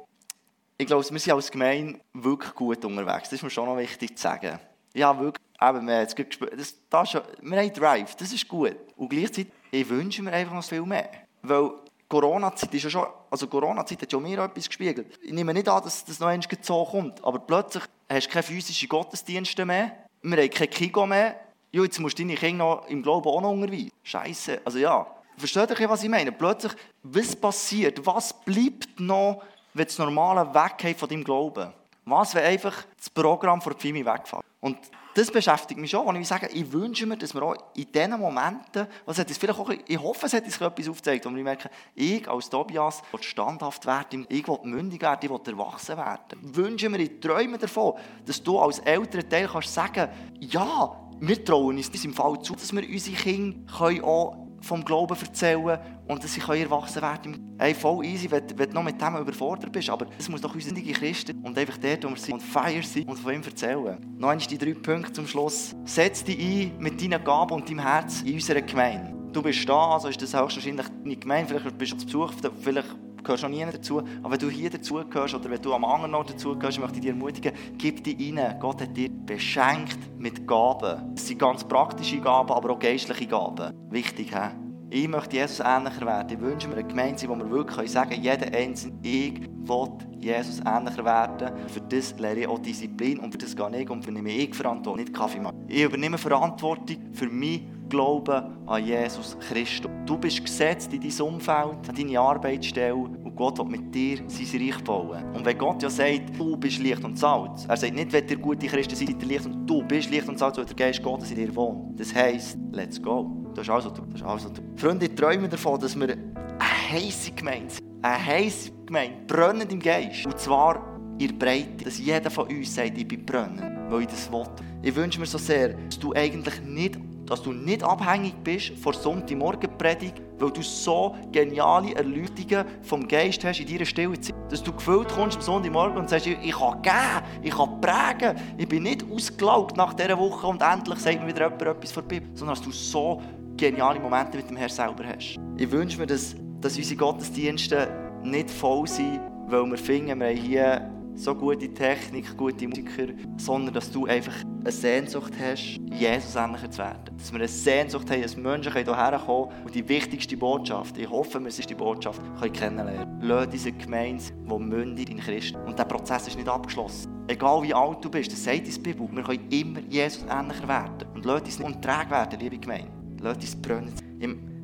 Ich 0.78 0.88
glaube, 0.88 1.10
wir 1.10 1.20
sind 1.20 1.34
als 1.34 1.52
Gemeinde 1.52 2.00
wirklich 2.14 2.54
gut 2.54 2.84
unterwegs. 2.86 3.30
Das 3.30 3.34
ist 3.34 3.44
mir 3.44 3.50
schon 3.50 3.66
noch 3.66 3.78
wichtig 3.78 4.16
zu 4.18 4.24
sagen. 4.24 4.60
Ja, 4.94 5.20
wirklich 5.20 5.48
eben, 5.62 5.88
wir 5.88 5.94
haben 5.94 6.02
jetzt 6.02 6.16
gespürt, 6.16 6.54
das, 6.58 6.76
das 6.90 7.14
ist, 7.14 7.24
wir 7.42 7.58
haben 7.58 7.74
Drive, 7.74 8.16
das 8.16 8.32
ist 8.32 8.48
gut. 8.48 8.76
Und 8.96 9.10
gleichzeitig, 9.10 9.52
ich 9.72 9.90
wünsche 9.90 10.22
mir 10.22 10.34
einfach 10.34 10.54
noch 10.54 10.64
viel 10.64 10.82
mehr. 10.82 11.10
Weil 11.42 11.72
Corona-Zeit 12.08 12.74
ist 12.74 12.84
ja 12.84 12.90
schon, 12.90 13.06
also 13.30 13.48
Corona-Zeit 13.48 14.02
hat 14.02 14.12
schon 14.12 14.24
mir 14.24 14.40
etwas 14.40 14.68
gespiegelt. 14.68 15.20
Ich 15.22 15.34
nehme 15.34 15.54
nicht 15.54 15.68
an, 15.68 15.84
dass 15.84 16.06
das 16.06 16.20
noch 16.20 16.28
einmal 16.28 16.48
so 16.62 16.86
kommt, 16.86 17.24
aber 17.24 17.40
plötzlich 17.40 17.84
hast 18.10 18.28
du 18.28 18.32
keine 18.32 18.44
physischen 18.44 18.88
Gottesdienste 18.88 19.66
mehr, 19.66 19.92
wir 20.22 20.38
haben 20.38 20.50
kein 20.50 20.70
Kigo 20.70 21.06
mehr, 21.06 21.40
ja, 21.72 21.84
jetzt 21.84 22.00
musst 22.00 22.18
du 22.18 22.24
deine 22.24 22.36
Kinder 22.36 22.64
noch 22.64 22.88
im 22.88 23.04
Glauben 23.04 23.28
auch 23.28 23.42
noch 23.42 23.52
unterweisen. 23.52 23.92
Scheiße, 24.04 24.62
also 24.64 24.78
ja. 24.78 25.06
Versteht 25.38 25.80
ihr, 25.80 25.90
was 25.90 26.04
ich 26.04 26.10
meine? 26.10 26.32
Plötzlich, 26.32 26.74
was 27.04 27.36
passiert? 27.36 28.04
Was 28.06 28.34
bleibt 28.34 29.00
noch, 29.00 29.44
wenn 29.74 29.86
das 29.86 29.98
Normale 30.00 30.54
weggeht 30.54 30.98
von 30.98 31.08
deinem 31.08 31.24
Glauben? 31.24 31.72
Was, 32.06 32.34
wenn 32.34 32.44
einfach 32.44 32.86
das 32.98 33.10
Programm 33.10 33.62
von 33.62 33.74
Pfimi 33.74 34.04
wegfällt? 34.04 34.44
Und 34.60 34.78
das 35.14 35.30
beschäftigt 35.30 35.80
mich 35.80 35.92
schon, 35.92 36.08
wenn 36.08 36.22
ich 36.22 36.28
sage, 36.28 36.48
ich 36.54 36.72
wünsche 36.72 37.06
mir, 37.06 37.18
dass 37.18 37.36
wir 37.36 37.44
auch 37.44 37.56
in 37.76 37.92
diesen 37.92 38.20
Momenten, 38.20 38.88
was 39.06 39.20
hat 39.20 39.30
vielleicht 39.30 39.60
auch, 39.60 39.70
ich 39.70 40.00
hoffe, 40.00 40.26
es 40.26 40.34
hat 40.34 40.44
uns 40.44 40.60
etwas 40.60 40.90
aufgezeigt, 40.90 41.26
wo 41.26 41.36
wir 41.36 41.44
merken, 41.44 41.70
ich 41.94 42.28
als 42.28 42.50
Tobias 42.50 43.04
will 43.12 43.22
standhaft 43.22 43.86
werden, 43.86 44.26
ich 44.30 44.48
will 44.48 44.60
mündig 44.64 45.02
werden, 45.02 45.20
ich 45.24 45.30
will 45.30 45.54
erwachsen 45.54 45.98
werden. 45.98 46.40
Ich 46.44 46.56
wünsche 46.56 46.90
mir, 46.90 47.00
ich 47.00 47.20
träume 47.20 47.58
davon, 47.58 47.94
dass 48.26 48.42
du 48.42 48.58
als 48.58 48.80
älterer 48.80 49.28
Teil 49.28 49.48
kannst 49.48 49.74
sagen, 49.74 50.10
ja, 50.40 50.96
wir 51.20 51.46
trauen 51.46 51.78
uns 51.78 52.06
im 52.06 52.14
Fall 52.14 52.40
zu, 52.42 52.54
dass 52.54 52.74
wir 52.74 52.88
unsere 52.88 53.16
Kinder 53.16 54.06
auch 54.06 54.47
vom 54.62 54.84
Glauben 54.84 55.18
erzählen 55.18 55.80
und 56.08 56.24
dass 56.24 56.34
sie 56.34 56.42
erwachsen 56.42 57.02
werden. 57.02 57.56
Hey, 57.58 57.74
voll 57.74 58.06
easy, 58.06 58.30
wenn, 58.30 58.44
wenn 58.58 58.70
du 58.70 58.76
noch 58.76 58.84
mit 58.84 59.02
dem 59.02 59.18
überfordert 59.18 59.72
bist, 59.72 59.90
aber 59.90 60.08
es 60.18 60.30
muss 60.30 60.42
doch 60.42 60.54
unsere 60.54 60.76
Christen 60.82 61.40
und 61.44 61.58
einfach 61.58 61.78
dort, 61.78 62.04
wo 62.04 62.10
wir 62.10 62.18
sind 62.18 62.34
und 62.34 62.44
feiern 62.44 62.84
sind 62.84 63.08
und 63.08 63.20
von 63.20 63.34
ihm 63.34 63.44
erzählen. 63.44 63.98
Noch 64.18 64.30
einmal 64.30 64.48
die 64.48 64.58
drei 64.58 64.74
Punkte 64.74 65.14
zum 65.14 65.28
Schluss. 65.28 65.76
Setz 65.86 66.24
dich 66.24 66.40
ein 66.40 66.78
mit 66.80 67.02
deinen 67.02 67.24
Gaben 67.24 67.54
und 67.54 67.70
deinem 67.70 67.80
Herz 67.80 68.22
in 68.22 68.36
unserer 68.36 68.62
Gemeinde. 68.62 69.14
Du 69.34 69.42
bist 69.42 69.68
da, 69.68 69.92
also 69.92 70.08
ist 70.08 70.22
das 70.22 70.34
höchstwahrscheinlich 70.34 70.88
deine 71.04 71.16
Gemeinde, 71.16 71.60
vielleicht 71.60 71.78
bist 71.78 71.94
du 71.94 71.98
zu 71.98 72.06
Besuch, 72.06 72.34
vielleicht 72.62 72.96
gehörst 73.28 73.44
noch 73.44 73.50
nie 73.50 73.66
dazu. 73.66 74.00
Aber 74.24 74.32
wenn 74.32 74.40
du 74.40 74.50
hier 74.50 74.70
dazugehörst 74.70 75.36
oder 75.36 75.50
wenn 75.50 75.62
du 75.62 75.74
am 75.74 75.86
anderen 75.86 76.16
Ort 76.16 76.32
dazugehörst, 76.32 76.80
möchte 76.80 76.96
ich 76.96 77.02
dich 77.02 77.12
ermutigen, 77.12 77.52
gib 77.78 78.04
dich 78.04 78.18
rein. 78.36 78.56
Gott 78.60 78.82
hat 78.82 78.96
dir 78.96 79.10
beschenkt 79.10 80.00
mit 80.18 80.48
Gaben. 80.48 81.14
Das 81.14 81.28
sind 81.28 81.40
ganz 81.40 81.64
praktische 81.64 82.20
Gaben, 82.20 82.52
aber 82.52 82.72
auch 82.72 82.80
geistliche 82.80 83.28
Gaben. 83.28 83.74
Wichtig, 83.92 84.34
hä? 84.34 84.50
Ich 84.90 85.08
möchte 85.10 85.36
Jesus 85.36 85.60
ähnlicher 85.60 86.06
werden. 86.06 86.30
Ich 86.32 86.40
wünsche 86.40 86.70
mir 86.70 86.76
eine 86.76 86.88
Gemeinde, 86.88 87.28
wo 87.28 87.36
wir 87.36 87.50
wirklich 87.50 87.92
sagen 87.92 88.12
können, 88.12 88.24
jeder 88.24 88.58
Einzelne, 88.58 88.96
ich 89.02 89.42
will 89.42 89.90
Jesus 90.18 90.62
ähnlicher 90.66 91.04
werden. 91.04 91.52
Für 91.68 91.82
das 91.82 92.18
lehre 92.18 92.40
ich 92.40 92.48
auch 92.48 92.60
Disziplin 92.60 93.20
und 93.20 93.34
für 93.34 93.38
das 93.38 93.54
gehe 93.54 93.82
ich 93.82 93.90
und 93.90 94.06
übernehme 94.06 94.32
ich 94.32 94.56
Verantwortung, 94.56 95.02
nicht 95.02 95.14
Kaffee 95.14 95.42
machen. 95.42 95.66
Ich 95.68 95.84
übernehme 95.84 96.18
Verantwortung 96.18 96.98
für 97.12 97.28
mich 97.28 97.64
Glauben 97.90 98.44
an 98.66 98.86
Jesus 98.86 99.38
Christus. 99.40 99.90
Du 100.06 100.18
bist 100.18 100.44
gesetzt 100.44 100.94
in 100.94 101.02
dein 101.02 101.22
Umfeld, 101.22 101.90
an 101.90 101.96
deine 101.96 102.20
Arbeitsstelle 102.20 102.96
und 102.96 103.36
Gott 103.36 103.60
will 103.60 103.66
mit 103.66 103.94
dir 103.94 104.20
sein 104.28 104.62
Reich 104.62 104.84
bauen. 104.84 105.24
Und 105.34 105.46
wenn 105.46 105.58
Gott 105.58 105.82
ja 105.84 105.90
sagt, 105.90 106.38
du 106.38 106.58
bist 106.58 106.80
Licht 106.80 107.04
und 107.04 107.18
Salz, 107.18 107.66
er 107.68 107.78
sagt 107.78 107.94
nicht, 107.94 108.12
wenn 108.12 108.28
ihr 108.28 108.38
gute 108.38 108.68
Christen 108.68 108.96
seid, 108.96 109.08
seid 109.10 109.22
ihr 109.22 109.28
Licht 109.28 109.46
und 109.46 109.66
du 109.68 109.84
bist 109.84 110.10
Licht 110.10 110.28
und 110.28 110.40
Salz, 110.40 110.58
weil 110.58 110.66
der 110.66 110.76
Geist 110.76 111.02
Gottes 111.04 111.32
in 111.32 111.38
dir 111.38 111.56
wohnt. 111.56 112.00
Das 112.00 112.14
heisst, 112.14 112.58
let's 112.72 113.02
go. 113.02 113.32
Das 113.54 113.68
ist 113.68 113.70
also 113.70 113.90
du. 113.90 114.02
Das 114.12 114.22
ist 114.22 114.28
also 114.28 114.50
du. 114.50 114.62
Freunde, 114.76 115.06
ich 115.06 115.16
träume 115.16 115.48
davon, 115.48 115.80
dass 115.80 115.96
wir 115.96 116.10
eine 116.10 116.92
heisse 116.92 117.32
Gemeinde 117.32 117.74
sind. 117.74 117.88
Eine 118.02 118.26
heisse 118.26 118.72
Gemeinde, 118.86 119.18
brennend 119.28 119.72
im 119.72 119.80
Geist. 119.80 120.26
Und 120.26 120.38
zwar 120.40 120.98
in 121.20 121.38
Breite, 121.38 121.86
dass 121.86 121.98
jeder 122.00 122.30
von 122.30 122.48
uns 122.48 122.76
sagt, 122.76 122.98
ich 122.98 123.08
bin 123.08 123.26
brennend, 123.26 123.64
weil 123.90 124.02
ich 124.02 124.08
das 124.08 124.32
will. 124.32 124.46
Ich 124.84 124.96
wünsche 124.96 125.20
mir 125.20 125.26
so 125.26 125.38
sehr, 125.38 125.70
dass 125.70 125.98
du 125.98 126.14
eigentlich 126.14 126.62
nicht 126.62 126.98
dass 127.28 127.44
du 127.44 127.52
nicht 127.52 127.84
abhängig 127.84 128.34
bist 128.44 128.72
von 128.78 128.94
Sonntagmorgenpredigt, 128.94 130.22
weil 130.40 130.52
du 130.52 130.62
so 130.62 131.16
geniale 131.32 131.94
Erläuterungen 131.96 132.66
vom 132.82 133.08
Geist 133.08 133.44
hast 133.44 133.60
in 133.60 133.68
deiner 133.68 133.86
stille 133.86 134.20
Zeit. 134.20 134.36
Dass 134.50 134.64
du 134.64 134.72
gefüllt 134.72 135.10
kommst 135.10 135.38
am 135.38 135.44
Sonntagmorgen 135.44 135.98
und 135.98 136.10
sagst, 136.10 136.28
ich 136.28 136.52
kann 136.52 136.82
geben, 136.82 137.44
ich 137.44 137.52
kann 137.52 137.82
prägen, 137.82 138.36
ich 138.58 138.68
bin 138.68 138.84
nicht 138.84 139.06
ausgelaugt 139.12 139.78
nach 139.78 139.94
dieser 139.94 140.18
Woche 140.18 140.48
und 140.48 140.62
endlich 140.62 141.00
sagt 141.00 141.22
mir 141.22 141.28
wieder 141.28 141.50
jemand 141.50 141.62
etwas 141.62 142.04
Bibel, 142.04 142.30
sondern 142.34 142.56
dass 142.56 142.64
du 142.64 142.72
so 142.72 143.22
geniale 143.58 144.00
Momente 144.00 144.38
mit 144.38 144.50
dem 144.50 144.56
Herrn 144.56 144.70
selber 144.70 145.04
hast. 145.06 145.38
Ich 145.58 145.72
wünsche 145.72 146.00
mir, 146.00 146.08
dass, 146.08 146.36
dass 146.62 146.78
unsere 146.78 146.96
Gottesdienste 146.96 147.90
nicht 148.24 148.50
voll 148.50 148.88
sind, 148.88 149.20
weil 149.48 149.66
wir 149.66 149.78
finden, 149.78 150.20
wir 150.20 150.28
haben 150.28 150.38
hier 150.38 150.97
so 151.18 151.34
gute 151.34 151.74
Technik, 151.74 152.38
gute 152.38 152.68
Musiker, 152.68 153.08
sondern 153.38 153.74
dass 153.74 153.92
du 153.92 154.06
einfach 154.06 154.34
eine 154.62 154.72
Sehnsucht 154.72 155.34
hast, 155.42 155.80
Jesus 155.92 156.36
ähnlicher 156.36 156.70
zu 156.70 156.78
werden. 156.78 157.18
Dass 157.18 157.32
wir 157.32 157.40
eine 157.40 157.48
Sehnsucht 157.48 158.10
haben, 158.12 158.22
dass 158.22 158.38
Menschen 158.38 158.72
hierher 158.72 159.20
kommen 159.26 159.52
und 159.66 159.74
die 159.74 159.88
wichtigste 159.90 160.38
Botschaft, 160.38 160.98
ich 160.98 161.10
hoffe, 161.10 161.44
wir 161.44 161.50
sind 161.50 161.70
die 161.70 161.76
Botschaft, 161.76 162.22
können 162.40 162.54
kennenlernen. 162.54 163.20
Lass 163.22 163.50
diese 163.50 163.72
Gemeinde, 163.72 164.24
die 164.26 164.60
mündig 164.60 165.10
in 165.10 165.18
Christus. 165.18 165.60
Und 165.66 165.78
der 165.78 165.86
Prozess 165.86 166.28
ist 166.28 166.38
nicht 166.38 166.48
abgeschlossen. 166.48 167.12
Egal 167.28 167.64
wie 167.64 167.74
alt 167.74 168.06
du 168.06 168.12
bist, 168.12 168.32
das 168.32 168.44
sagt 168.44 168.68
die 168.68 168.80
Bibel, 168.80 169.10
wir 169.12 169.24
können 169.24 169.50
immer 169.50 169.80
Jesus 169.90 170.24
ähnlicher 170.30 170.68
werden. 170.68 171.08
Und 171.16 171.26
lass 171.26 171.42
uns 171.42 171.60
nicht 171.60 171.68
unträge 171.68 172.12
werden, 172.12 172.40
liebe 172.40 172.60
Gemeinde. 172.60 172.92
Lass 173.22 173.38
uns 173.38 173.56
brennen. 173.56 173.92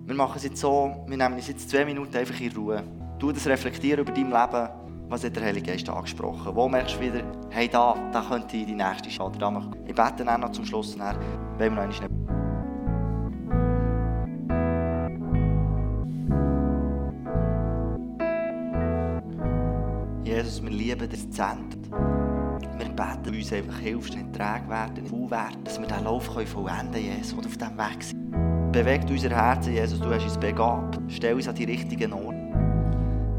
Wir 0.05 0.15
machen 0.15 0.33
es 0.35 0.43
jetzt 0.43 0.57
so, 0.57 1.03
wir 1.07 1.17
nehmen 1.17 1.33
uns 1.33 1.47
jetzt 1.47 1.67
zwei 1.69 1.83
Minuten 1.83 2.15
einfach 2.15 2.39
in 2.39 2.51
Ruhe. 2.51 2.83
Du 3.17 3.31
das 3.31 3.47
reflektieren 3.47 4.01
über 4.01 4.11
dein 4.11 4.29
Leben 4.29 4.82
was 5.13 5.23
hat 5.23 5.35
der 5.35 5.43
Heilige 5.43 5.71
Geist 5.71 5.87
angesprochen? 5.87 6.55
Wo 6.55 6.67
merkst 6.67 6.95
du 6.95 7.01
wieder, 7.01 7.21
hey, 7.51 7.69
da, 7.69 7.95
da 8.11 8.21
könnte 8.27 8.57
die 8.57 8.73
nächste 8.73 9.11
Schale 9.11 9.37
da 9.37 9.51
machen. 9.51 9.75
Ich 9.85 9.93
bete 9.93 10.25
dann 10.25 10.41
noch 10.41 10.51
zum 10.51 10.65
Schluss, 10.65 10.97
dann 10.97 11.15
wollen 11.59 11.59
wir 11.59 11.69
noch 11.69 11.83
einmal 11.83 12.09
Jesus, 20.23 20.63
wir 20.63 20.71
lieben 20.71 21.07
das 21.07 21.29
Zentrum. 21.29 22.59
Wir 22.79 22.89
beten, 22.89 23.35
uns 23.35 23.53
einfach 23.53 23.77
hilfst, 23.77 24.15
nicht 24.15 24.33
träge 24.33 24.67
werden, 24.67 24.93
nicht 24.95 25.09
faul 25.09 25.29
werden, 25.29 25.63
dass 25.63 25.79
wir 25.79 25.85
diesen 25.85 26.05
Lauf 26.05 26.25
vollenden 26.25 26.65
können, 26.65 26.93
Jesus, 26.95 27.33
und 27.33 27.45
auf 27.45 27.55
diesem 27.55 27.77
Weg 27.77 28.01
sind. 28.01 28.71
Bewegt 28.71 29.11
unser 29.11 29.29
Herzen, 29.29 29.73
Jesus, 29.73 29.99
du 29.99 30.11
hast 30.11 30.23
uns 30.23 30.39
begabt. 30.39 30.99
Stell 31.07 31.35
uns 31.35 31.47
an 31.47 31.53
die 31.53 31.65
richtigen 31.65 32.13
Orte. 32.13 32.42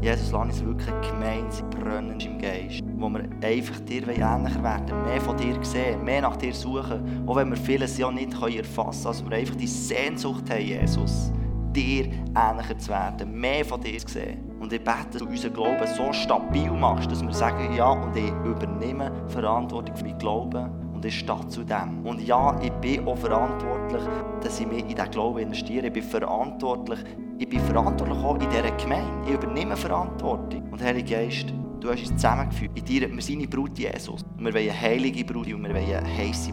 Jesus, 0.05 0.31
lass 0.31 0.43
uns 0.43 0.63
wirklich 0.63 0.87
eine 0.87 1.01
Gemeinde 1.01 1.63
brennen 1.71 2.19
im 2.19 2.37
Geist, 2.37 2.83
wo 2.95 3.09
wir 3.09 3.23
einfach 3.41 3.79
dir 3.79 4.07
ähnlicher 4.07 4.61
werden, 4.61 5.03
mehr 5.03 5.19
von 5.19 5.35
dir 5.35 5.57
sehen, 5.63 6.03
mehr 6.03 6.21
nach 6.21 6.35
dir 6.37 6.53
suchen, 6.53 7.23
auch 7.25 7.35
wenn 7.37 7.49
wir 7.49 7.57
vieles 7.57 7.97
ja 7.97 8.11
nicht 8.11 8.31
erfassen 8.33 9.01
können, 9.01 9.07
also 9.07 9.27
wir 9.27 9.37
einfach 9.37 9.55
die 9.55 9.65
Sehnsucht 9.65 10.47
haben, 10.51 10.61
Jesus, 10.61 11.31
dir 11.71 12.05
ähnlicher 12.37 12.77
zu 12.77 12.89
werden, 12.91 13.33
mehr 13.33 13.65
von 13.65 13.81
dir 13.81 13.97
zu 13.97 14.13
sehen. 14.13 14.51
Und 14.59 14.71
ich 14.71 14.83
bete, 14.83 15.07
dass 15.11 15.21
du 15.23 15.27
unseren 15.27 15.53
Glauben 15.53 15.87
so 15.97 16.13
stabil 16.13 16.69
machst, 16.69 17.09
dass 17.09 17.23
wir 17.23 17.33
sagen, 17.33 17.75
ja, 17.75 17.89
und 17.89 18.15
ich 18.15 18.29
übernehme 18.45 19.11
Verantwortung 19.29 19.95
für 19.95 20.05
meinen 20.05 20.19
Glauben 20.19 20.84
und 20.95 21.05
ich 21.05 21.19
stehe 21.19 21.47
zu 21.49 21.63
dem. 21.63 22.05
Und 22.05 22.21
ja, 22.21 22.59
ich 22.61 22.71
bin 22.73 23.07
auch 23.07 23.17
verantwortlich, 23.17 24.01
dass 24.41 24.59
ich 24.59 24.67
mich 24.67 24.79
in 24.79 24.87
diesen 24.95 25.11
Glauben 25.11 25.39
investiere. 25.39 25.87
Ich 25.87 25.93
bin 25.93 26.03
verantwortlich, 26.03 26.99
ich 27.37 27.49
bin 27.49 27.59
verantwortlich 27.59 28.17
auch 28.17 28.35
in 28.35 28.49
dieser 28.49 28.71
Gemeinde. 28.71 29.11
Ich 29.27 29.33
übernehme 29.33 29.75
Verantwortung. 29.75 30.63
Und 30.71 30.81
Heilige 30.81 31.15
Geist, 31.15 31.53
du 31.79 31.91
hast 31.91 31.99
uns 31.99 32.15
zusammengeführt. 32.15 32.71
In 32.75 32.85
dir, 32.85 33.13
wir 33.13 33.21
sind 33.21 33.39
deine 33.39 33.47
Brut 33.47 33.77
Jesus. 33.77 34.23
Und 34.37 34.45
wir 34.45 34.53
wollen 34.53 34.69
eine 34.69 34.81
heilige 34.81 35.23
Brut 35.25 35.47
und 35.47 35.63
wir 35.63 35.73
wollen 35.73 35.95
eine 35.95 36.17
heisse 36.17 36.51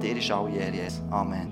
Dir 0.00 0.16
ist 0.16 0.28
Ehre, 0.28 0.50
Jesus. 0.50 1.02
Amen. 1.10 1.42